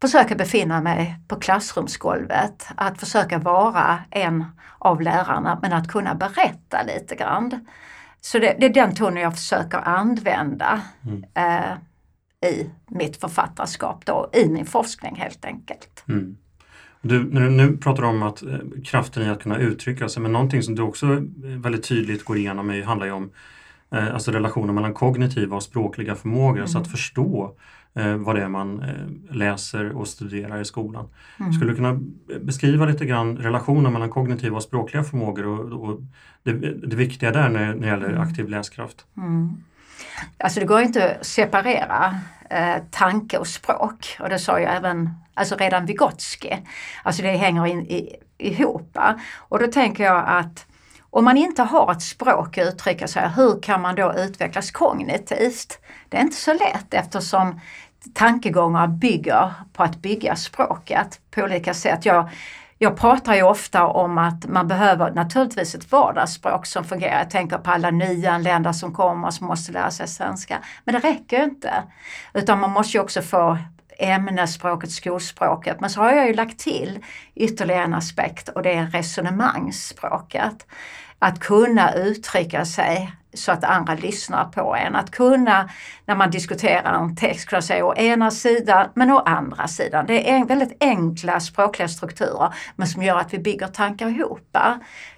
försöka 0.01 0.35
befinna 0.35 0.81
mig 0.81 1.15
på 1.27 1.35
klassrumsgolvet, 1.35 2.67
att 2.75 2.99
försöka 2.99 3.37
vara 3.37 3.99
en 4.09 4.45
av 4.79 5.01
lärarna 5.01 5.59
men 5.61 5.73
att 5.73 5.87
kunna 5.87 6.15
berätta 6.15 6.83
lite 6.87 7.15
grann. 7.15 7.67
Så 8.21 8.39
det, 8.39 8.55
det 8.59 8.65
är 8.65 8.73
den 8.73 8.95
tonen 8.95 9.23
jag 9.23 9.33
försöker 9.33 9.77
använda 9.77 10.81
mm. 11.03 11.23
eh, 11.33 11.77
i 12.45 12.69
mitt 12.87 13.17
författarskap 13.17 14.05
då, 14.05 14.29
i 14.33 14.49
min 14.49 14.65
forskning 14.65 15.15
helt 15.15 15.45
enkelt. 15.45 16.03
Mm. 16.07 16.37
Du, 17.01 17.23
när 17.23 17.41
du 17.41 17.49
nu 17.49 17.77
pratar 17.77 18.03
om 18.03 18.23
att 18.23 18.43
eh, 18.43 18.57
kraften 18.85 19.23
i 19.23 19.29
att 19.29 19.43
kunna 19.43 19.57
uttrycka 19.57 20.09
sig, 20.09 20.21
men 20.21 20.31
någonting 20.31 20.63
som 20.63 20.75
du 20.75 20.81
också 20.81 21.05
väldigt 21.41 21.83
tydligt 21.83 22.25
går 22.25 22.37
igenom 22.37 22.69
är, 22.69 22.83
handlar 22.83 23.05
ju 23.05 23.11
om 23.11 23.29
eh, 23.91 24.13
alltså 24.13 24.31
relationen 24.31 24.75
mellan 24.75 24.93
kognitiva 24.93 25.55
och 25.55 25.63
språkliga 25.63 26.15
förmågor, 26.15 26.57
mm. 26.57 26.67
så 26.67 26.79
att 26.79 26.91
förstå 26.91 27.55
eh, 27.93 28.15
vad 28.15 28.35
det 28.35 28.41
är 28.41 28.47
man 28.47 28.81
eh, 28.81 29.35
läser 29.35 29.97
och 29.97 30.07
studerar 30.07 30.61
i 30.61 30.65
skolan. 30.65 31.07
Mm. 31.39 31.53
Skulle 31.53 31.71
du 31.71 31.75
kunna 31.75 31.99
beskriva 32.41 32.85
lite 32.85 33.05
grann 33.05 33.37
relationen 33.37 33.93
mellan 33.93 34.09
kognitiva 34.09 34.55
och 34.55 34.63
språkliga 34.63 35.03
förmågor 35.03 35.45
och, 35.45 35.89
och 35.89 36.01
det, 36.43 36.53
det, 36.87 36.95
viktiga 36.95 37.31
där 37.31 37.49
när, 37.49 37.73
när 37.73 37.81
det 37.81 37.87
gäller 37.87 38.09
mm. 38.09 38.21
aktiv 38.21 38.49
läskraft? 38.49 39.05
Mm. 39.17 39.57
Alltså 40.37 40.59
det 40.59 40.65
går 40.65 40.81
inte 40.81 41.15
att 41.15 41.25
separera 41.25 42.19
eh, 42.49 42.75
tanke 42.91 43.37
och 43.37 43.47
språk 43.47 44.17
och 44.19 44.29
det 44.29 44.39
sa 44.39 44.59
ju 44.59 44.65
även 44.65 45.09
alltså 45.33 45.55
redan 45.55 45.85
Vygotsky. 45.85 46.51
Alltså 47.03 47.21
det 47.21 47.31
hänger 47.31 47.65
in, 47.65 47.81
i, 47.81 48.15
ihop. 48.37 48.97
Och 49.35 49.59
då 49.59 49.67
tänker 49.67 50.03
jag 50.03 50.23
att 50.27 50.65
om 51.09 51.25
man 51.25 51.37
inte 51.37 51.63
har 51.63 51.91
ett 51.91 52.01
språk 52.01 52.57
att 52.57 52.67
uttrycka 52.67 53.07
sig, 53.07 53.29
hur 53.35 53.61
kan 53.61 53.81
man 53.81 53.95
då 53.95 54.13
utvecklas 54.13 54.71
kognitivt? 54.71 55.79
Det 56.09 56.17
är 56.17 56.21
inte 56.21 56.35
så 56.35 56.53
lätt 56.53 56.93
eftersom 56.93 57.59
tankegångar 58.13 58.87
bygger 58.87 59.53
på 59.73 59.83
att 59.83 59.95
bygga 59.95 60.35
språket 60.35 61.19
på 61.31 61.41
olika 61.41 61.73
sätt. 61.73 62.05
Jag, 62.05 62.29
jag 62.77 62.97
pratar 62.97 63.35
ju 63.35 63.43
ofta 63.43 63.85
om 63.85 64.17
att 64.17 64.47
man 64.47 64.67
behöver 64.67 65.11
naturligtvis 65.11 65.75
ett 65.75 65.91
vardagsspråk 65.91 66.65
som 66.65 66.83
fungerar. 66.83 67.19
Jag 67.19 67.29
tänker 67.29 67.57
på 67.57 67.71
alla 67.71 67.91
nyanlända 67.91 68.73
som 68.73 68.93
kommer 68.93 69.31
som 69.31 69.47
måste 69.47 69.71
lära 69.71 69.91
sig 69.91 70.07
svenska. 70.07 70.59
Men 70.83 70.95
det 70.95 70.99
räcker 70.99 71.43
inte. 71.43 71.83
Utan 72.33 72.59
man 72.59 72.71
måste 72.71 72.97
ju 72.97 73.03
också 73.03 73.21
få 73.21 73.57
ämnesspråket, 73.99 74.91
skolspråket. 74.91 75.79
Men 75.79 75.89
så 75.89 76.01
har 76.01 76.11
jag 76.11 76.27
ju 76.27 76.33
lagt 76.33 76.59
till 76.59 76.99
ytterligare 77.35 77.83
en 77.83 77.93
aspekt 77.93 78.49
och 78.49 78.63
det 78.63 78.73
är 78.73 78.85
resonemangsspråket. 78.85 80.67
Att 81.19 81.39
kunna 81.39 81.93
uttrycka 81.93 82.65
sig 82.65 83.15
så 83.35 83.51
att 83.51 83.63
andra 83.63 83.93
lyssnar 83.93 84.45
på 84.45 84.75
en. 84.75 84.95
Att 84.95 85.11
kunna, 85.11 85.69
när 86.05 86.15
man 86.15 86.31
diskuterar 86.31 86.93
en 86.93 87.15
text, 87.15 87.49
kunna 87.49 87.61
säga 87.61 87.85
å 87.85 87.95
ena 87.95 88.31
sidan 88.31 88.89
men 88.93 89.11
å 89.11 89.19
andra 89.19 89.67
sidan. 89.67 90.05
Det 90.05 90.31
är 90.31 90.45
väldigt 90.45 90.77
enkla 90.79 91.39
språkliga 91.39 91.87
strukturer 91.87 92.53
men 92.75 92.87
som 92.87 93.03
gör 93.03 93.17
att 93.17 93.33
vi 93.33 93.39
bygger 93.39 93.67
tankar 93.67 94.07
ihop. 94.07 94.57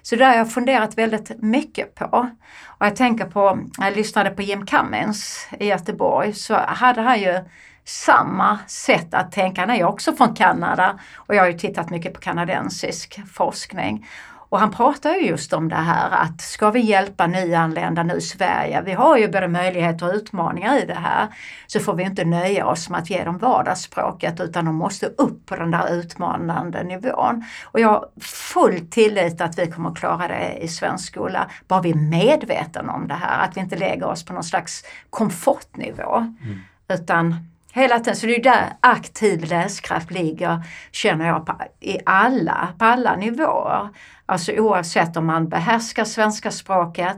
Så 0.02 0.16
det 0.16 0.24
har 0.24 0.34
jag 0.34 0.52
funderat 0.52 0.98
väldigt 0.98 1.42
mycket 1.42 1.94
på. 1.94 2.30
Och 2.64 2.86
jag 2.86 2.96
tänker 2.96 3.24
på, 3.24 3.58
när 3.78 3.86
jag 3.86 3.96
lyssnade 3.96 4.30
på 4.30 4.42
Jim 4.42 4.66
Cummins 4.66 5.48
i 5.58 5.66
Göteborg 5.66 6.32
så 6.32 6.54
hade 6.54 7.00
han 7.00 7.20
ju 7.20 7.40
samma 7.84 8.58
sätt 8.66 9.14
att 9.14 9.32
tänka. 9.32 9.60
Han 9.60 9.70
är 9.70 9.76
ju 9.76 9.84
också 9.84 10.12
från 10.12 10.34
Kanada 10.34 10.98
och 11.16 11.34
jag 11.34 11.42
har 11.42 11.48
ju 11.48 11.58
tittat 11.58 11.90
mycket 11.90 12.14
på 12.14 12.20
kanadensisk 12.20 13.20
forskning. 13.32 14.06
Och 14.48 14.60
han 14.60 14.70
pratar 14.70 15.14
ju 15.14 15.26
just 15.26 15.52
om 15.52 15.68
det 15.68 15.76
här 15.76 16.10
att 16.10 16.40
ska 16.40 16.70
vi 16.70 16.80
hjälpa 16.80 17.26
nyanlända 17.26 18.02
nu 18.02 18.14
i 18.14 18.20
Sverige, 18.20 18.82
vi 18.82 18.92
har 18.92 19.16
ju 19.16 19.28
både 19.28 19.48
möjligheter 19.48 20.08
och 20.08 20.14
utmaningar 20.14 20.82
i 20.82 20.84
det 20.86 20.94
här, 20.94 21.28
så 21.66 21.80
får 21.80 21.94
vi 21.94 22.02
inte 22.02 22.24
nöja 22.24 22.66
oss 22.66 22.90
med 22.90 23.00
att 23.00 23.10
ge 23.10 23.24
dem 23.24 23.38
vardagsspråket 23.38 24.40
utan 24.40 24.64
de 24.64 24.74
måste 24.74 25.06
upp 25.06 25.46
på 25.46 25.56
den 25.56 25.70
där 25.70 25.92
utmanande 25.92 26.82
nivån. 26.82 27.44
Och 27.64 27.80
jag 27.80 27.88
har 27.88 28.08
full 28.20 28.90
tillit 28.90 29.40
att 29.40 29.58
vi 29.58 29.66
kommer 29.66 29.94
klara 29.94 30.28
det 30.28 30.58
i 30.60 30.68
svensk 30.68 31.06
skola, 31.06 31.50
bara 31.68 31.80
vi 31.80 31.90
är 31.90 31.94
medvetna 31.94 32.92
om 32.92 33.08
det 33.08 33.14
här, 33.14 33.44
att 33.44 33.56
vi 33.56 33.60
inte 33.60 33.76
lägger 33.76 34.06
oss 34.06 34.24
på 34.24 34.32
någon 34.32 34.44
slags 34.44 34.84
komfortnivå. 35.10 36.16
Mm. 36.16 36.60
Utan 36.88 37.48
Hela 37.72 37.98
tiden, 37.98 38.16
så 38.16 38.26
det 38.26 38.36
är 38.36 38.42
där 38.42 38.72
aktiv 38.80 39.44
läskraft 39.44 40.10
ligger, 40.10 40.62
känner 40.92 41.26
jag, 41.26 41.46
på, 41.46 41.54
i 41.80 41.98
alla, 42.06 42.68
på 42.78 42.84
alla 42.84 43.16
nivåer. 43.16 43.88
Alltså 44.26 44.52
oavsett 44.52 45.16
om 45.16 45.26
man 45.26 45.48
behärskar 45.48 46.04
svenska 46.04 46.50
språket 46.50 47.16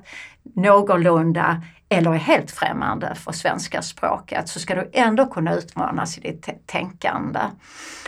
någorlunda 0.54 1.62
eller 1.88 2.14
är 2.14 2.19
helt 2.19 2.50
främmande 2.50 3.14
för 3.14 3.33
svenska 3.33 3.83
språket 3.83 4.49
så 4.49 4.61
ska 4.61 4.75
du 4.75 4.90
ändå 4.92 5.26
kunna 5.26 5.54
utmanas 5.54 6.19
i 6.19 6.21
ditt 6.21 6.66
tänkande. 6.66 7.40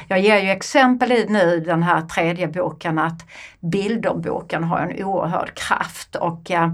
Jag 0.09 0.21
ger 0.21 0.39
ju 0.39 0.51
exempel 0.51 1.13
i 1.13 1.27
nu 1.29 1.61
den 1.61 1.83
här 1.83 2.01
tredje 2.01 2.49
boken 2.49 2.99
att 2.99 3.27
bilderboken 3.61 4.65
har 4.65 4.79
en 4.79 5.05
oerhörd 5.05 5.55
kraft 5.55 6.17
och 6.17 6.51
eh, 6.51 6.73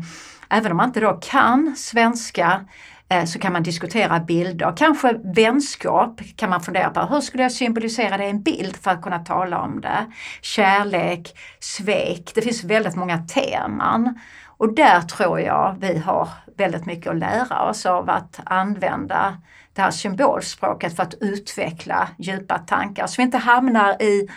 även 0.51 0.71
om 0.71 0.77
man 0.77 0.89
inte 0.89 1.01
då 1.01 1.13
kan 1.23 1.77
svenska 1.77 2.65
Eh, 3.11 3.25
så 3.25 3.39
kan 3.39 3.53
man 3.53 3.63
diskutera 3.63 4.21
bilder. 4.21 4.73
Kanske 4.77 5.13
vänskap 5.25 6.21
kan 6.37 6.51
man 6.51 6.61
fundera 6.61 6.91
på. 6.91 7.01
Hur 7.01 7.21
skulle 7.21 7.43
jag 7.43 7.53
symbolisera 7.53 8.17
det 8.17 8.25
i 8.25 8.31
en 8.31 8.43
bild 8.43 8.77
för 8.77 8.91
att 8.91 9.03
kunna 9.03 9.19
tala 9.19 9.59
om 9.59 9.81
det? 9.81 10.07
Kärlek, 10.41 11.39
svek. 11.61 12.33
Det 12.35 12.43
finns 12.43 12.65
väldigt 12.65 12.97
många 12.97 13.19
teman. 13.19 14.21
Och 14.47 14.75
där 14.75 15.01
tror 15.01 15.41
jag 15.41 15.77
vi 15.81 15.99
har 15.99 16.29
väldigt 16.57 16.87
mycket 16.87 17.11
att 17.11 17.19
lära 17.19 17.63
oss 17.63 17.87
av 17.87 18.11
att 18.11 18.41
använda 18.45 19.37
det 19.73 19.83
här 19.83 19.91
symbolspråket 19.91 20.97
för 20.97 21.03
att 21.03 21.15
utveckla 21.21 22.09
djupa 22.19 22.59
tankar 22.59 23.07
så 23.07 23.15
vi 23.17 23.23
inte 23.23 23.39
hamnar 23.39 24.03
i 24.03 24.29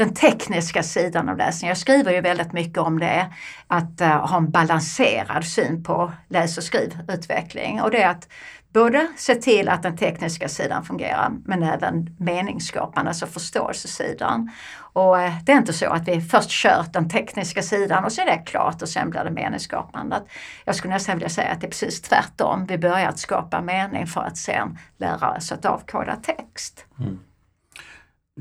den 0.00 0.14
tekniska 0.14 0.82
sidan 0.82 1.28
av 1.28 1.36
läsningen. 1.36 1.70
Jag 1.70 1.78
skriver 1.78 2.12
ju 2.12 2.20
väldigt 2.20 2.52
mycket 2.52 2.78
om 2.78 2.98
det, 2.98 3.26
att 3.66 4.00
uh, 4.00 4.06
ha 4.06 4.36
en 4.36 4.50
balanserad 4.50 5.44
syn 5.44 5.84
på 5.84 6.12
läs 6.28 6.58
och 6.58 6.64
skrivutveckling 6.64 7.82
och 7.82 7.90
det 7.90 8.02
är 8.02 8.08
att 8.08 8.28
både 8.72 9.08
se 9.16 9.34
till 9.34 9.68
att 9.68 9.82
den 9.82 9.96
tekniska 9.96 10.48
sidan 10.48 10.84
fungerar 10.84 11.32
men 11.44 11.62
även 11.62 12.16
meningsskapande, 12.18 13.10
alltså 13.10 13.26
förståelsesidan. 13.26 14.50
Och 14.92 15.20
eh, 15.20 15.32
det 15.44 15.52
är 15.52 15.56
inte 15.56 15.72
så 15.72 15.86
att 15.86 16.08
vi 16.08 16.20
först 16.20 16.50
kört 16.50 16.92
den 16.92 17.08
tekniska 17.08 17.62
sidan 17.62 18.04
och 18.04 18.12
sen 18.12 18.28
är 18.28 18.36
det 18.36 18.42
klart 18.42 18.82
och 18.82 18.88
sen 18.88 19.10
blir 19.10 19.24
det 19.24 19.30
meningsskapande. 19.30 20.22
Jag 20.64 20.74
skulle 20.74 20.94
nästan 20.94 21.16
vilja 21.16 21.28
säga 21.28 21.52
att 21.52 21.60
det 21.60 21.66
är 21.66 21.70
precis 21.70 22.02
tvärtom. 22.02 22.66
Vi 22.66 22.78
börjar 22.78 23.08
att 23.08 23.18
skapa 23.18 23.60
mening 23.60 24.06
för 24.06 24.20
att 24.20 24.36
sen 24.36 24.78
lära 24.98 25.36
oss 25.36 25.52
att 25.52 25.64
avkoda 25.64 26.16
text. 26.16 26.86
Mm. 26.98 27.18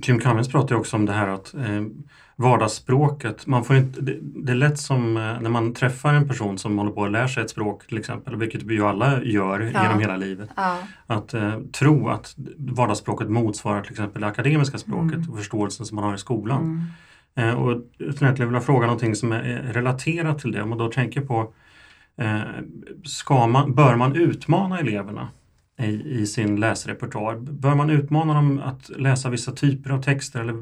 Jim 0.03 0.19
Cummins 0.19 0.47
pratar 0.47 0.75
ju 0.75 0.79
också 0.79 0.95
om 0.95 1.05
det 1.05 1.13
här 1.13 1.27
att 1.27 1.53
eh, 1.53 1.81
vardagsspråket, 2.35 3.47
man 3.47 3.63
får 3.63 3.75
inte, 3.75 4.01
det, 4.01 4.17
det, 4.21 4.51
är 4.51 4.55
lätt 4.55 4.79
som 4.79 5.17
eh, 5.17 5.41
när 5.41 5.49
man 5.49 5.73
träffar 5.73 6.13
en 6.13 6.27
person 6.27 6.57
som 6.57 6.77
håller 6.77 6.91
på 6.91 7.05
att 7.05 7.11
lära 7.11 7.27
sig 7.27 7.43
ett 7.43 7.49
språk 7.49 7.87
till 7.87 7.97
exempel, 7.97 8.35
vilket 8.35 8.63
vi 8.63 8.73
ju 8.73 8.85
alla 8.85 9.23
gör 9.23 9.71
ja. 9.73 9.83
genom 9.83 9.99
hela 9.99 10.17
livet. 10.17 10.49
Ja. 10.55 10.77
Att 11.07 11.33
eh, 11.33 11.59
tro 11.59 12.09
att 12.09 12.35
vardagsspråket 12.57 13.29
motsvarar 13.29 13.81
till 13.81 13.91
exempel 13.91 14.21
det 14.21 14.27
akademiska 14.27 14.77
språket 14.77 15.17
mm. 15.17 15.29
och 15.29 15.37
förståelsen 15.37 15.85
som 15.85 15.95
man 15.95 16.03
har 16.03 16.15
i 16.15 16.17
skolan. 16.17 16.61
Mm. 17.35 17.49
Eh, 17.49 17.55
och 17.55 17.81
jag 17.97 18.13
skulle 18.13 18.45
vilja 18.45 18.61
fråga 18.61 18.85
någonting 18.85 19.15
som 19.15 19.31
är 19.31 19.71
relaterat 19.73 20.39
till 20.39 20.51
det, 20.51 20.61
om 20.61 20.69
man 20.69 20.77
då 20.77 20.91
tänker 20.91 21.21
på 21.21 21.53
eh, 22.17 22.39
ska 23.03 23.47
man, 23.47 23.73
bör 23.73 23.95
man 23.95 24.15
utmana 24.15 24.79
eleverna 24.79 25.27
i, 25.79 26.19
i 26.21 26.25
sin 26.25 26.55
läsrepertoar. 26.55 27.35
Bör 27.35 27.75
man 27.75 27.89
utmana 27.89 28.33
dem 28.33 28.61
att 28.65 28.89
läsa 28.89 29.29
vissa 29.29 29.51
typer 29.51 29.89
av 29.89 30.01
texter 30.01 30.39
eller 30.39 30.53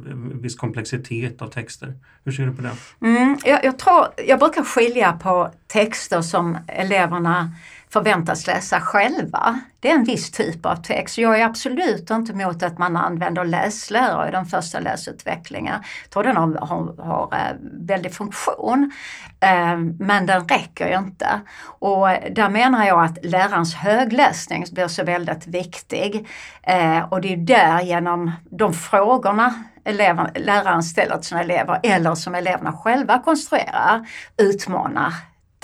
viss 0.42 0.56
komplexitet 0.56 1.42
av 1.42 1.48
texter? 1.48 1.94
Hur 2.24 2.32
ser 2.32 2.46
du 2.46 2.54
på 2.54 2.62
det? 2.62 2.72
Mm, 3.08 3.38
jag, 3.46 3.66
jag, 3.66 3.80
tror, 3.80 4.08
jag 4.28 4.40
brukar 4.40 4.64
skilja 4.64 5.14
på 5.14 5.52
texter 5.68 6.22
som 6.22 6.58
eleverna 6.68 7.52
förväntas 7.90 8.48
läsa 8.48 8.82
själva. 8.82 9.60
Det 9.80 9.92
är 9.92 9.96
en 9.96 10.04
viss 10.04 10.32
typ 10.32 10.66
av 10.66 10.76
text. 10.76 11.18
Jag 11.18 11.40
är 11.40 11.46
absolut 11.46 12.10
inte 12.10 12.32
emot 12.32 12.64
att 12.64 12.78
man 12.78 12.98
använder 12.98 13.46
läslärare 13.46 14.30
i 14.30 14.32
den 14.32 14.46
första 14.46 14.80
läsutvecklingen. 14.80 15.76
Jag 16.04 16.10
tror 16.10 16.24
den 16.24 16.38
har, 16.38 16.68
har, 16.68 17.04
har 17.04 17.58
väldig 17.88 18.14
funktion. 18.14 18.92
Eh, 19.40 19.78
men 20.00 20.26
den 20.26 20.48
räcker 20.48 20.88
ju 20.88 20.98
inte. 20.98 21.42
Och 21.64 22.08
där 22.32 22.50
menar 22.50 22.86
jag 22.88 23.04
att 23.04 23.26
lärarens 23.26 23.76
högläsning 23.76 24.66
blir 24.72 24.88
så 24.88 25.04
väldigt 25.04 25.48
viktig. 25.48 26.28
Eh, 26.64 27.14
och 27.14 27.22
det 27.22 27.34
är 27.34 27.38
där 27.38 27.82
genom 27.82 28.32
de 28.50 28.74
frågorna 28.74 29.54
eleven, 29.88 30.28
läraren 30.36 30.84
ställer 30.84 31.16
till 31.16 31.28
sina 31.28 31.42
elever 31.42 31.80
eller 31.84 32.16
som 32.16 32.36
eleverna 32.36 32.74
själva 32.74 33.20
konstruerar 33.20 34.08
utmanar 34.38 35.14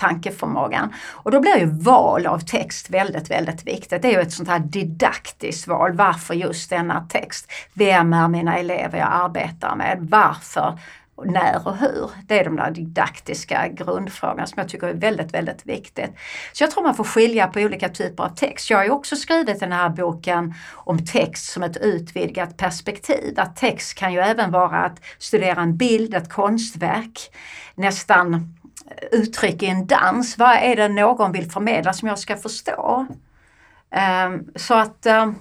tankeförmågan. 0.04 0.94
Och 1.12 1.32
då 1.32 1.40
blir 1.40 1.58
ju 1.58 1.66
val 1.66 2.26
av 2.26 2.40
text 2.40 2.90
väldigt, 2.90 3.32
väldigt 3.32 3.68
viktigt. 3.68 4.02
Det 4.02 4.08
är 4.08 4.12
ju 4.12 4.22
ett 4.22 4.34
sånt 4.34 4.50
här 4.50 4.60
didaktiskt 4.60 5.68
val. 5.68 5.94
Varför 5.94 6.34
just 6.34 6.70
denna 6.70 7.02
text? 7.10 7.52
Vem 7.74 8.14
är 8.14 8.28
mina 8.28 8.58
elever 8.58 9.00
jag 9.00 9.10
arbetar 9.12 9.76
med? 9.76 9.98
Varför? 10.12 10.80
när 11.26 11.68
och 11.68 11.78
hur. 11.78 12.12
Det 12.28 12.40
är 12.40 12.44
de 12.44 12.56
där 12.56 12.72
didaktiska 12.72 13.68
grundfrågorna 13.68 14.48
som 14.48 14.60
jag 14.60 14.70
tycker 14.70 14.88
är 14.88 14.94
väldigt, 14.94 15.34
väldigt 15.34 15.66
viktigt. 15.66 16.12
Så 16.54 16.64
jag 16.64 16.72
tror 16.72 16.84
man 16.84 16.96
får 16.96 17.04
skilja 17.04 17.48
på 17.48 17.60
olika 17.60 17.90
typer 17.90 18.24
av 18.24 18.30
text. 18.30 18.70
Jag 18.70 18.78
har 18.78 18.86
ju 18.86 18.92
också 18.92 19.16
skrivit 19.16 19.60
den 19.60 19.72
här 19.72 19.90
boken 19.90 20.54
om 20.74 21.06
text 21.06 21.52
som 21.52 21.64
ett 21.64 21.78
utvidgat 21.78 22.58
perspektiv. 22.58 23.40
Att 23.40 23.56
text 23.56 23.98
kan 23.98 24.14
ju 24.14 24.20
även 24.20 24.52
vara 24.52 24.78
att 24.78 25.04
studera 25.18 25.62
en 25.62 25.78
bild, 25.78 26.14
ett 26.14 26.34
konstverk, 26.34 27.20
nästan 27.76 28.56
uttryck 29.12 29.64
i 29.64 29.68
en 29.68 29.88
dans. 29.88 30.38
Vad 30.38 30.56
är 30.56 30.76
det 30.76 30.88
någon 30.88 31.32
vill 31.32 31.52
förmedla 31.52 31.94
som 31.94 32.08
jag 32.08 32.20
ska 32.20 32.38
förstå? 32.38 33.08
Um, 34.28 34.52
så 34.56 34.74
att, 34.74 35.06
um, 35.06 35.36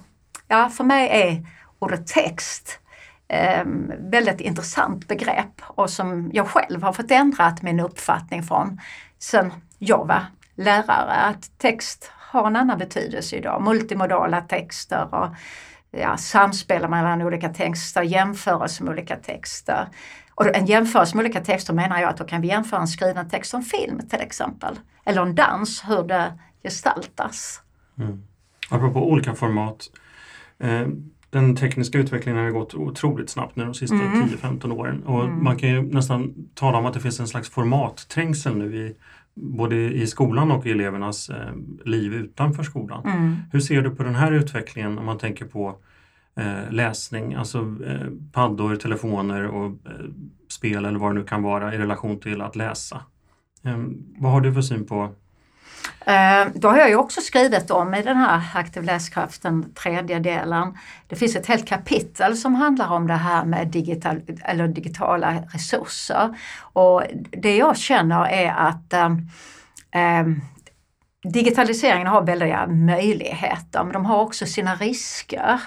ja, 0.47 0.69
för 0.69 0.83
mig 0.83 1.09
är 1.09 1.45
ordet 1.79 2.07
text 2.07 2.79
ehm, 3.27 3.91
väldigt 3.99 4.41
intressant 4.41 5.07
begrepp 5.07 5.61
och 5.61 5.89
som 5.89 6.29
jag 6.33 6.47
själv 6.47 6.83
har 6.83 6.93
fått 6.93 7.11
ändrat 7.11 7.61
min 7.61 7.79
uppfattning 7.79 8.43
från 8.43 8.81
sen 9.19 9.53
jag 9.79 10.07
var 10.07 10.25
lärare. 10.55 11.13
Att 11.13 11.57
text 11.57 12.11
har 12.33 12.47
en 12.47 12.55
annan 12.55 12.79
betydelse 12.79 13.35
idag. 13.35 13.61
Multimodala 13.61 14.41
texter 14.41 15.15
och 15.15 15.35
ja, 15.91 16.17
samspel 16.17 16.89
mellan 16.89 17.21
olika 17.21 17.49
texter, 17.49 18.01
jämförelse 18.01 18.83
med 18.83 18.91
olika 18.91 19.15
texter. 19.15 19.87
Och 20.35 20.55
en 20.55 20.65
jämförelse 20.65 21.15
med 21.15 21.23
olika 21.23 21.41
texter 21.41 21.73
menar 21.73 22.01
jag 22.01 22.09
att 22.09 22.17
då 22.17 22.23
kan 22.23 22.41
vi 22.41 22.47
jämföra 22.47 22.81
en 22.81 22.87
skriven 22.87 23.29
text 23.29 23.53
en 23.53 23.61
film 23.61 24.01
till 24.09 24.19
exempel. 24.19 24.79
Eller 25.05 25.21
en 25.21 25.35
dans, 25.35 25.83
hur 25.87 26.03
det 26.03 26.33
gestaltas. 26.63 27.61
Mm. 27.97 28.23
Apropå 28.69 29.11
olika 29.11 29.33
format. 29.33 29.89
Eh, 30.59 30.87
den 31.29 31.55
tekniska 31.55 31.97
utvecklingen 31.97 32.43
har 32.43 32.51
gått 32.51 32.73
otroligt 32.73 33.29
snabbt 33.29 33.55
nu 33.55 33.65
de 33.65 33.73
sista 33.73 33.95
mm. 33.95 34.23
10-15 34.23 34.71
åren 34.71 35.03
och 35.03 35.23
mm. 35.23 35.43
man 35.43 35.57
kan 35.57 35.69
ju 35.69 35.81
nästan 35.81 36.33
tala 36.53 36.77
om 36.77 36.85
att 36.85 36.93
det 36.93 36.99
finns 36.99 37.19
en 37.19 37.27
slags 37.27 37.49
formatträngsel 37.49 38.57
nu 38.57 38.75
i 38.75 38.95
både 39.33 39.75
i 39.75 40.07
skolan 40.07 40.51
och 40.51 40.65
i 40.65 40.71
elevernas 40.71 41.29
eh, 41.29 41.53
liv 41.85 42.13
utanför 42.13 42.63
skolan. 42.63 43.05
Mm. 43.05 43.35
Hur 43.51 43.59
ser 43.59 43.81
du 43.81 43.89
på 43.89 44.03
den 44.03 44.15
här 44.15 44.31
utvecklingen 44.31 44.97
om 44.97 45.05
man 45.05 45.17
tänker 45.17 45.45
på 45.45 45.75
eh, 46.35 46.71
läsning, 46.71 47.33
alltså 47.33 47.57
eh, 47.59 48.07
paddor, 48.31 48.75
telefoner 48.75 49.47
och 49.47 49.65
eh, 49.65 50.05
spel 50.49 50.85
eller 50.85 50.99
vad 50.99 51.09
det 51.09 51.19
nu 51.19 51.23
kan 51.23 51.43
vara 51.43 51.73
i 51.73 51.77
relation 51.77 52.19
till 52.19 52.41
att 52.41 52.55
läsa? 52.55 53.01
Ehm, 53.63 54.03
vad 54.17 54.31
har 54.31 54.41
du 54.41 54.53
för 54.53 54.61
syn 54.61 54.85
på 54.85 55.03
eh, 56.05 56.47
då 56.55 56.69
har 56.69 56.77
jag 56.77 56.89
ju 56.89 56.95
också 56.95 57.21
skrivit 57.21 57.71
om 57.71 57.93
i 57.93 58.01
den 58.01 58.17
här 58.17 58.41
Aktiv 58.55 58.83
läskraft, 58.83 59.41
den 59.41 59.73
tredje 59.73 60.19
delen. 60.19 60.77
Det 61.07 61.15
finns 61.15 61.35
ett 61.35 61.47
helt 61.47 61.67
kapitel 61.67 62.37
som 62.37 62.55
handlar 62.55 62.91
om 62.91 63.07
det 63.07 63.13
här 63.13 63.45
med 63.45 63.67
digital, 63.67 64.21
eller 64.43 64.67
digitala 64.67 65.33
resurser. 65.53 66.37
Och 66.59 67.03
det 67.31 67.57
jag 67.57 67.77
känner 67.77 68.27
är 68.27 68.51
att 68.51 68.93
eh, 68.93 69.17
ehm, 69.91 70.41
digitaliseringen 71.23 72.07
har 72.07 72.21
väldiga 72.21 72.67
möjligheter 72.67 73.83
men 73.83 73.93
de 73.93 74.05
har 74.05 74.21
också 74.21 74.45
sina 74.45 74.75
risker. 74.75 75.61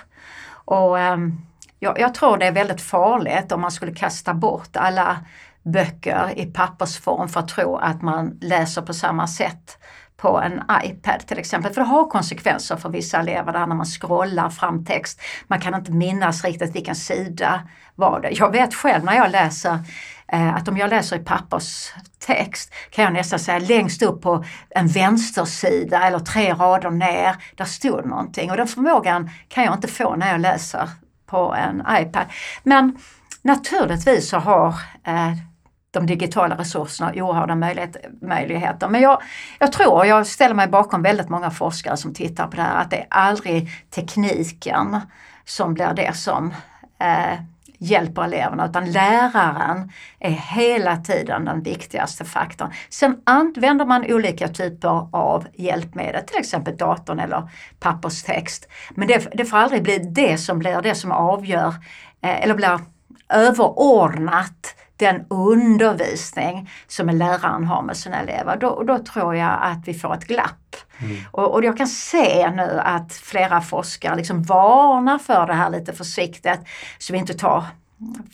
Och 0.67 0.99
ehm, 0.99 1.41
jag, 1.79 2.01
jag 2.01 2.15
tror 2.15 2.37
det 2.37 2.47
är 2.47 2.53
väldigt 2.53 2.81
farligt 2.81 3.53
om 3.53 3.61
man 3.61 3.71
skulle 3.71 3.95
kasta 3.95 4.35
bort 4.35 4.77
alla 4.77 5.17
böcker 5.63 6.33
i 6.37 6.47
pappersform 6.47 7.29
för 7.29 7.41
att 7.41 7.49
tro 7.49 7.77
att 7.77 8.03
man 8.03 8.39
läser 8.41 8.83
på 8.83 8.95
samma 8.95 9.27
sätt 9.27 9.79
på 10.17 10.41
en 10.41 10.63
iPad 10.85 11.27
till 11.27 11.39
exempel. 11.39 11.73
För 11.73 11.81
det 11.81 11.87
har 11.87 12.11
konsekvenser 12.11 12.77
för 12.77 12.89
vissa 12.89 13.21
elever 13.21 13.53
där 13.53 13.67
när 13.67 13.77
man 13.77 13.87
scrollar 13.87 14.51
fram 14.51 14.85
text. 14.85 15.21
Man 15.47 15.61
kan 15.61 15.75
inte 15.75 15.93
minnas 15.93 16.45
riktigt 16.45 16.77
vilken 16.77 16.95
sida 16.95 17.61
var 17.95 18.21
det. 18.21 18.31
Jag 18.31 18.53
vet 18.53 18.75
själv 18.75 19.05
när 19.05 19.17
jag 19.17 19.31
läser 19.31 19.79
Eh, 20.33 20.55
att 20.55 20.69
om 20.69 20.77
jag 20.77 20.91
läser 20.91 21.17
i 21.17 21.25
papperstext 21.25 22.75
kan 22.91 23.05
jag 23.05 23.13
nästan 23.13 23.39
säga 23.39 23.59
längst 23.59 24.03
upp 24.03 24.23
på 24.23 24.45
en 24.71 24.89
vänstersida 24.89 26.07
eller 26.07 26.19
tre 26.19 26.53
rader 26.53 26.91
ner, 26.91 27.37
där 27.55 27.65
stod 27.65 28.07
någonting. 28.07 28.51
Och 28.51 28.57
den 28.57 28.69
förmågan 28.69 29.31
kan 29.49 29.65
jag 29.65 29.75
inte 29.75 29.89
få 29.89 30.17
när 30.17 30.33
jag 30.33 30.41
läser 30.41 30.91
på 31.27 31.55
en 31.55 31.83
iPad. 31.91 32.25
Men 32.63 32.99
naturligtvis 33.43 34.29
så 34.29 34.39
har 34.39 34.69
eh, 35.05 35.33
de 35.91 36.07
digitala 36.07 36.57
resurserna 36.59 37.13
oerhörda 37.15 37.55
möjlighet, 37.55 37.97
möjligheter. 38.23 38.89
Men 38.89 39.01
jag, 39.01 39.23
jag 39.59 39.73
tror, 39.73 39.93
och 39.93 40.07
jag 40.07 40.27
ställer 40.27 40.55
mig 40.55 40.69
bakom 40.69 41.03
väldigt 41.03 41.29
många 41.29 41.51
forskare 41.51 41.97
som 41.97 42.15
tittar 42.15 42.47
på 42.47 42.57
det 42.57 42.63
här, 42.63 42.81
att 42.83 42.91
det 42.91 42.97
är 42.97 43.07
aldrig 43.09 43.69
tekniken 43.91 45.01
som 45.45 45.75
blir 45.75 45.93
det 45.97 46.17
som 46.17 46.55
eh, 46.99 47.39
hjälper 47.79 48.23
eleverna 48.23 48.67
utan 48.67 48.93
läraren 48.93 49.91
är 50.19 50.31
hela 50.31 50.97
tiden 50.97 51.45
den 51.45 51.63
viktigaste 51.63 52.25
faktorn. 52.25 52.71
Sen 52.89 53.21
använder 53.25 53.85
man 53.85 54.05
olika 54.13 54.49
typer 54.49 55.09
av 55.17 55.47
hjälpmedel, 55.55 56.25
till 56.27 56.39
exempel 56.39 56.77
datorn 56.77 57.21
eller 57.21 57.51
papperstext. 57.81 58.69
Men 58.91 59.09
det, 59.09 59.29
det 59.33 59.45
får 59.45 59.57
aldrig 59.57 59.83
bli 59.83 59.99
det 59.99 60.39
som 60.39 60.59
blir 60.59 60.83
det 60.83 60.95
som 60.95 61.13
avgör 61.13 61.75
eh, 62.23 62.43
eller 62.43 62.55
blir 62.55 62.81
överordnat 63.29 64.75
den 64.97 65.25
undervisning 65.31 66.71
som 66.87 67.09
en 67.09 67.19
läraren 67.19 67.65
har 67.65 67.83
med 67.83 67.97
sina 67.97 68.21
elever, 68.21 68.57
då, 68.57 68.83
då 68.83 68.99
tror 68.99 69.37
jag 69.37 69.59
att 69.63 69.89
vi 69.89 69.95
får 69.95 70.15
ett 70.15 70.27
glapp. 70.27 70.77
Mm. 70.99 71.17
Och, 71.31 71.55
och, 71.55 71.65
jag 71.65 71.77
kan 71.77 71.87
se 71.87 72.51
nu 72.51 72.81
att 72.85 73.13
flera 73.13 73.61
forskare 73.61 74.17
liksom 74.17 74.43
varnar 74.43 75.19
för 75.19 75.47
det 75.47 75.55
här 75.55 75.71
lite 75.71 75.93
försiktigt 75.93 76.61
så 76.99 77.13
vi 77.13 77.19
inte 77.19 77.35
tar 77.35 77.65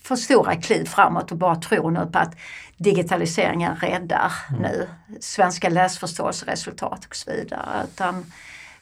för 0.03 0.17
stora 0.17 0.57
kliv 0.57 0.85
framåt 0.85 1.33
och 1.33 1.39
bara 1.39 1.57
tror 1.57 1.91
nu 1.91 2.07
på 2.13 2.19
att 2.19 2.35
digitaliseringen 2.77 3.77
räddar 3.77 4.33
mm. 4.49 4.63
nu 4.63 4.89
svenska 5.21 5.69
läsförståelseresultat 5.69 7.05
och 7.05 7.17
så 7.17 7.31
vidare. 7.31 7.85
Utan 7.85 8.25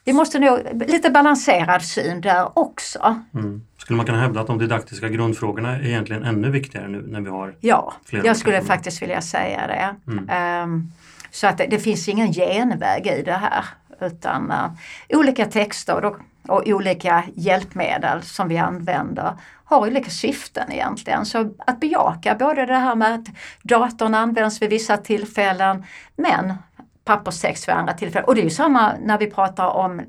vi 0.04 0.12
måste 0.12 0.38
nog, 0.38 0.58
lite 0.86 1.10
balanserad 1.10 1.82
syn 1.82 2.20
där 2.20 2.58
också. 2.58 3.20
Mm. 3.34 3.66
Skulle 3.78 3.96
man 3.96 4.06
kunna 4.06 4.20
hävda 4.20 4.40
att 4.40 4.46
de 4.46 4.58
didaktiska 4.58 5.08
grundfrågorna 5.08 5.76
är 5.76 5.86
egentligen 5.86 6.24
ännu 6.24 6.50
viktigare 6.50 6.88
nu 6.88 7.02
när 7.06 7.20
vi 7.20 7.30
har 7.30 7.54
Ja, 7.60 7.92
jag 8.10 8.36
skulle 8.36 8.62
faktiskt 8.62 9.02
vilja 9.02 9.20
säga 9.20 9.66
det. 9.66 10.12
Mm. 10.12 10.62
Um, 10.64 10.92
så 11.30 11.46
att 11.46 11.58
det, 11.58 11.66
det, 11.66 11.78
finns 11.78 12.08
ingen 12.08 12.32
genväg 12.32 13.06
i 13.06 13.22
det 13.22 13.32
här 13.32 13.64
utan 14.00 14.50
uh, 14.50 14.70
olika 15.18 15.46
texter 15.46 16.04
och, 16.04 16.16
och 16.48 16.62
olika 16.66 17.24
hjälpmedel 17.34 18.22
som 18.22 18.48
vi 18.48 18.58
använder 18.58 19.32
har 19.64 19.86
olika 19.86 20.10
syften 20.10 20.72
egentligen. 20.72 21.26
Så 21.26 21.50
att 21.58 21.80
bejaka 21.80 22.34
både 22.34 22.66
det 22.66 22.74
här 22.74 22.94
med 22.94 23.14
att 23.14 23.26
datorn 23.62 24.14
används 24.14 24.62
vid 24.62 24.70
vissa 24.70 24.96
tillfällen 24.96 25.84
men 26.16 26.54
papperstext 27.04 27.68
vid 27.68 27.74
andra 27.74 27.92
tillfällen. 27.92 28.26
Och 28.26 28.34
det 28.34 28.40
är 28.40 28.44
ju 28.44 28.50
samma 28.50 28.92
när 29.00 29.18
vi 29.18 29.30
pratar 29.30 29.66
om 29.66 30.02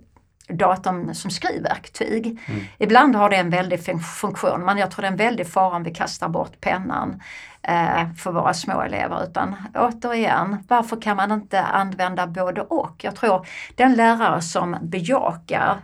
datorn 0.48 1.16
som 1.16 1.32
skrivverktyg. 1.32 2.26
Mm. 2.26 2.62
Ibland 2.78 3.16
har 3.16 3.30
det 3.30 3.36
en 3.36 3.50
väldig 3.50 3.80
funktion 4.04 4.66
men 4.66 4.78
jag 4.78 4.92
tror 4.92 5.02
det 5.02 5.08
är 5.08 5.12
en 5.12 5.18
väldig 5.18 5.48
fara 5.48 5.76
om 5.76 5.84
vi 5.84 5.94
kastar 5.94 6.30
bort 6.30 6.62
pennan 6.62 7.22
eh, 7.62 8.14
för 8.14 8.32
våra 8.32 8.54
små 8.54 8.82
elever. 8.82 9.24
Utan 9.24 9.56
återigen, 9.76 10.58
varför 10.68 11.02
kan 11.02 11.18
man 11.18 11.32
inte 11.32 11.62
använda 11.62 12.28
både 12.28 12.62
och? 12.62 12.96
Jag 13.04 13.16
tror 13.16 13.48
den 13.76 13.94
lärare 13.94 14.42
som 14.42 14.78
bejakar 14.82 15.78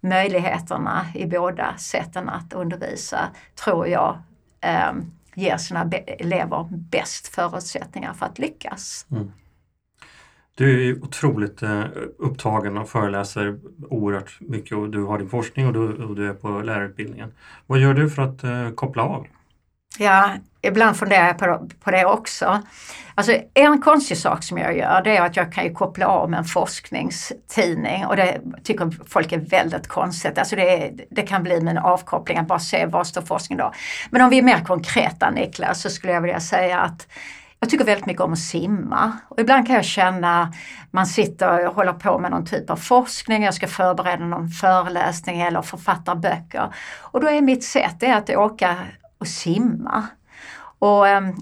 möjligheterna 0.00 1.06
i 1.14 1.26
båda 1.26 1.76
sätten 1.76 2.28
att 2.28 2.52
undervisa 2.52 3.28
tror 3.64 3.88
jag 3.88 4.18
eh, 4.60 4.92
ger 5.34 5.56
sina 5.56 5.90
elever 6.06 6.68
bäst 6.70 7.28
förutsättningar 7.28 8.12
för 8.12 8.26
att 8.26 8.38
lyckas. 8.38 9.06
Mm. 9.10 9.32
Du 10.60 10.88
är 10.88 11.04
otroligt 11.04 11.62
eh, 11.62 11.84
upptagen 12.18 12.78
och 12.78 12.88
föreläser 12.88 13.58
oerhört 13.90 14.36
mycket 14.40 14.76
och 14.76 14.88
du 14.88 15.04
har 15.04 15.18
din 15.18 15.28
forskning 15.28 15.66
och 15.66 15.72
du, 15.72 16.04
och 16.04 16.16
du 16.16 16.28
är 16.28 16.34
på 16.34 16.48
lärarutbildningen. 16.48 17.32
Vad 17.66 17.78
gör 17.78 17.94
du 17.94 18.10
för 18.10 18.22
att 18.22 18.44
eh, 18.44 18.70
koppla 18.70 19.02
av? 19.02 19.26
Ja, 19.98 20.30
ibland 20.62 20.96
funderar 20.96 21.26
jag 21.26 21.38
på, 21.38 21.68
på 21.84 21.90
det 21.90 22.04
också. 22.04 22.62
Alltså 23.14 23.32
en 23.54 23.80
konstig 23.80 24.16
sak 24.16 24.44
som 24.44 24.58
jag 24.58 24.76
gör 24.76 25.02
det 25.02 25.16
är 25.16 25.22
att 25.22 25.36
jag 25.36 25.52
kan 25.52 25.64
ju 25.64 25.74
koppla 25.74 26.06
av 26.06 26.30
med 26.30 26.38
en 26.38 26.44
forskningstidning 26.44 28.06
och 28.06 28.16
det 28.16 28.40
tycker 28.64 28.90
folk 29.08 29.32
är 29.32 29.38
väldigt 29.38 29.88
konstigt. 29.88 30.38
Alltså 30.38 30.56
det, 30.56 30.92
det 31.10 31.22
kan 31.22 31.42
bli 31.42 31.60
min 31.60 31.78
avkoppling 31.78 32.38
att 32.38 32.46
bara 32.46 32.58
se 32.58 32.86
vad 32.86 33.06
står 33.06 33.22
forskningen 33.22 33.64
då. 33.64 33.72
Men 34.10 34.22
om 34.22 34.30
vi 34.30 34.38
är 34.38 34.42
mer 34.42 34.64
konkreta 34.64 35.30
Niklas 35.30 35.82
så 35.82 35.90
skulle 35.90 36.12
jag 36.12 36.20
vilja 36.20 36.40
säga 36.40 36.80
att 36.80 37.06
jag 37.60 37.70
tycker 37.70 37.84
väldigt 37.84 38.06
mycket 38.06 38.22
om 38.22 38.32
att 38.32 38.38
simma 38.38 39.12
och 39.28 39.40
ibland 39.40 39.66
kan 39.66 39.76
jag 39.76 39.84
känna 39.84 40.52
man 40.90 41.06
sitter 41.06 41.66
och 41.66 41.74
håller 41.74 41.92
på 41.92 42.18
med 42.18 42.30
någon 42.30 42.46
typ 42.46 42.70
av 42.70 42.76
forskning, 42.76 43.42
jag 43.44 43.54
ska 43.54 43.66
förbereda 43.66 44.24
någon 44.24 44.48
föreläsning 44.48 45.40
eller 45.40 45.62
författa 45.62 46.14
böcker. 46.14 46.74
Och 47.00 47.20
då 47.20 47.28
är 47.28 47.40
mitt 47.40 47.64
sätt 47.64 47.96
det 48.00 48.12
att 48.12 48.30
åka 48.30 48.76
och 49.18 49.26
simma. 49.26 50.06
Och 50.78 51.08
ehm, 51.08 51.34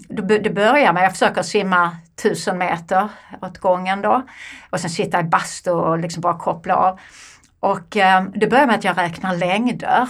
det 0.43 0.49
börjar 0.49 0.93
med, 0.93 1.03
jag 1.03 1.11
försöker 1.11 1.41
simma 1.41 1.97
tusen 2.23 2.57
meter 2.57 3.09
åt 3.41 3.57
gången 3.57 4.01
då. 4.01 4.23
Och 4.69 4.79
sen 4.79 4.89
sitta 4.89 5.19
i 5.19 5.23
bastu 5.23 5.71
och 5.71 5.99
liksom 5.99 6.21
bara 6.21 6.37
koppla 6.37 6.75
av. 6.75 6.99
Och 7.59 7.97
ehm, 7.97 8.31
det 8.35 8.47
börjar 8.47 8.65
med 8.65 8.75
att 8.75 8.83
jag 8.83 8.97
räknar 8.97 9.35
längder. 9.35 10.09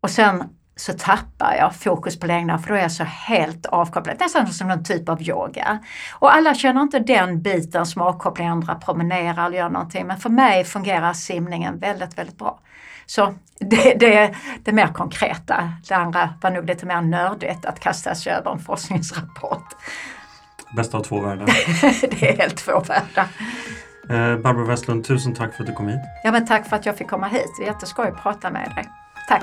Och 0.00 0.10
sen 0.10 0.44
så 0.76 0.92
tappar 0.92 1.54
jag 1.54 1.74
fokus 1.74 2.20
på 2.20 2.26
längder 2.26 2.58
för 2.58 2.68
då 2.68 2.74
är 2.74 2.82
jag 2.82 2.92
så 2.92 3.04
helt 3.04 3.66
avkopplad, 3.66 4.16
nästan 4.20 4.46
som 4.46 4.68
någon 4.68 4.84
typ 4.84 5.08
av 5.08 5.22
yoga. 5.22 5.78
Och 6.12 6.34
alla 6.34 6.54
känner 6.54 6.80
inte 6.80 6.98
den 6.98 7.42
biten 7.42 7.86
som 7.86 8.02
avkoppling, 8.02 8.48
andra 8.48 8.74
promenerar 8.74 9.46
eller 9.46 9.58
gör 9.58 9.70
någonting, 9.70 10.06
men 10.06 10.16
för 10.16 10.30
mig 10.30 10.64
fungerar 10.64 11.12
simningen 11.12 11.78
väldigt, 11.78 12.18
väldigt 12.18 12.38
bra. 12.38 12.60
Så 13.06 13.34
det, 13.60 13.94
det, 13.94 14.34
det 14.64 14.72
mer 14.72 14.86
konkreta, 14.86 15.72
det 15.88 15.94
andra 15.94 16.34
var 16.42 16.50
nog 16.50 16.66
lite 16.66 16.86
mer 16.86 17.00
nördigt 17.00 17.66
att 17.66 17.80
kasta 17.80 18.14
sig 18.14 18.32
över 18.32 18.50
en 18.50 18.58
forskningsrapport. 18.58 19.74
Bästa 20.76 20.98
av 20.98 21.02
två 21.02 21.20
världar. 21.20 21.46
det 22.20 22.28
är 22.28 22.36
helt 22.36 22.56
två 22.56 22.80
världar. 22.80 23.26
Eh, 24.10 24.38
Barbro 24.38 24.64
Westlund, 24.64 25.04
tusen 25.04 25.34
tack 25.34 25.54
för 25.54 25.62
att 25.62 25.66
du 25.66 25.72
kom 25.72 25.88
hit. 25.88 26.00
Ja 26.24 26.32
men 26.32 26.46
tack 26.46 26.68
för 26.68 26.76
att 26.76 26.86
jag 26.86 26.96
fick 26.96 27.08
komma 27.08 27.26
hit. 27.26 27.54
Det 27.58 27.64
är 27.64 27.66
jätteskoj 27.66 28.08
att 28.08 28.22
prata 28.22 28.50
med 28.50 28.72
dig. 28.76 28.88
Tack! 29.28 29.42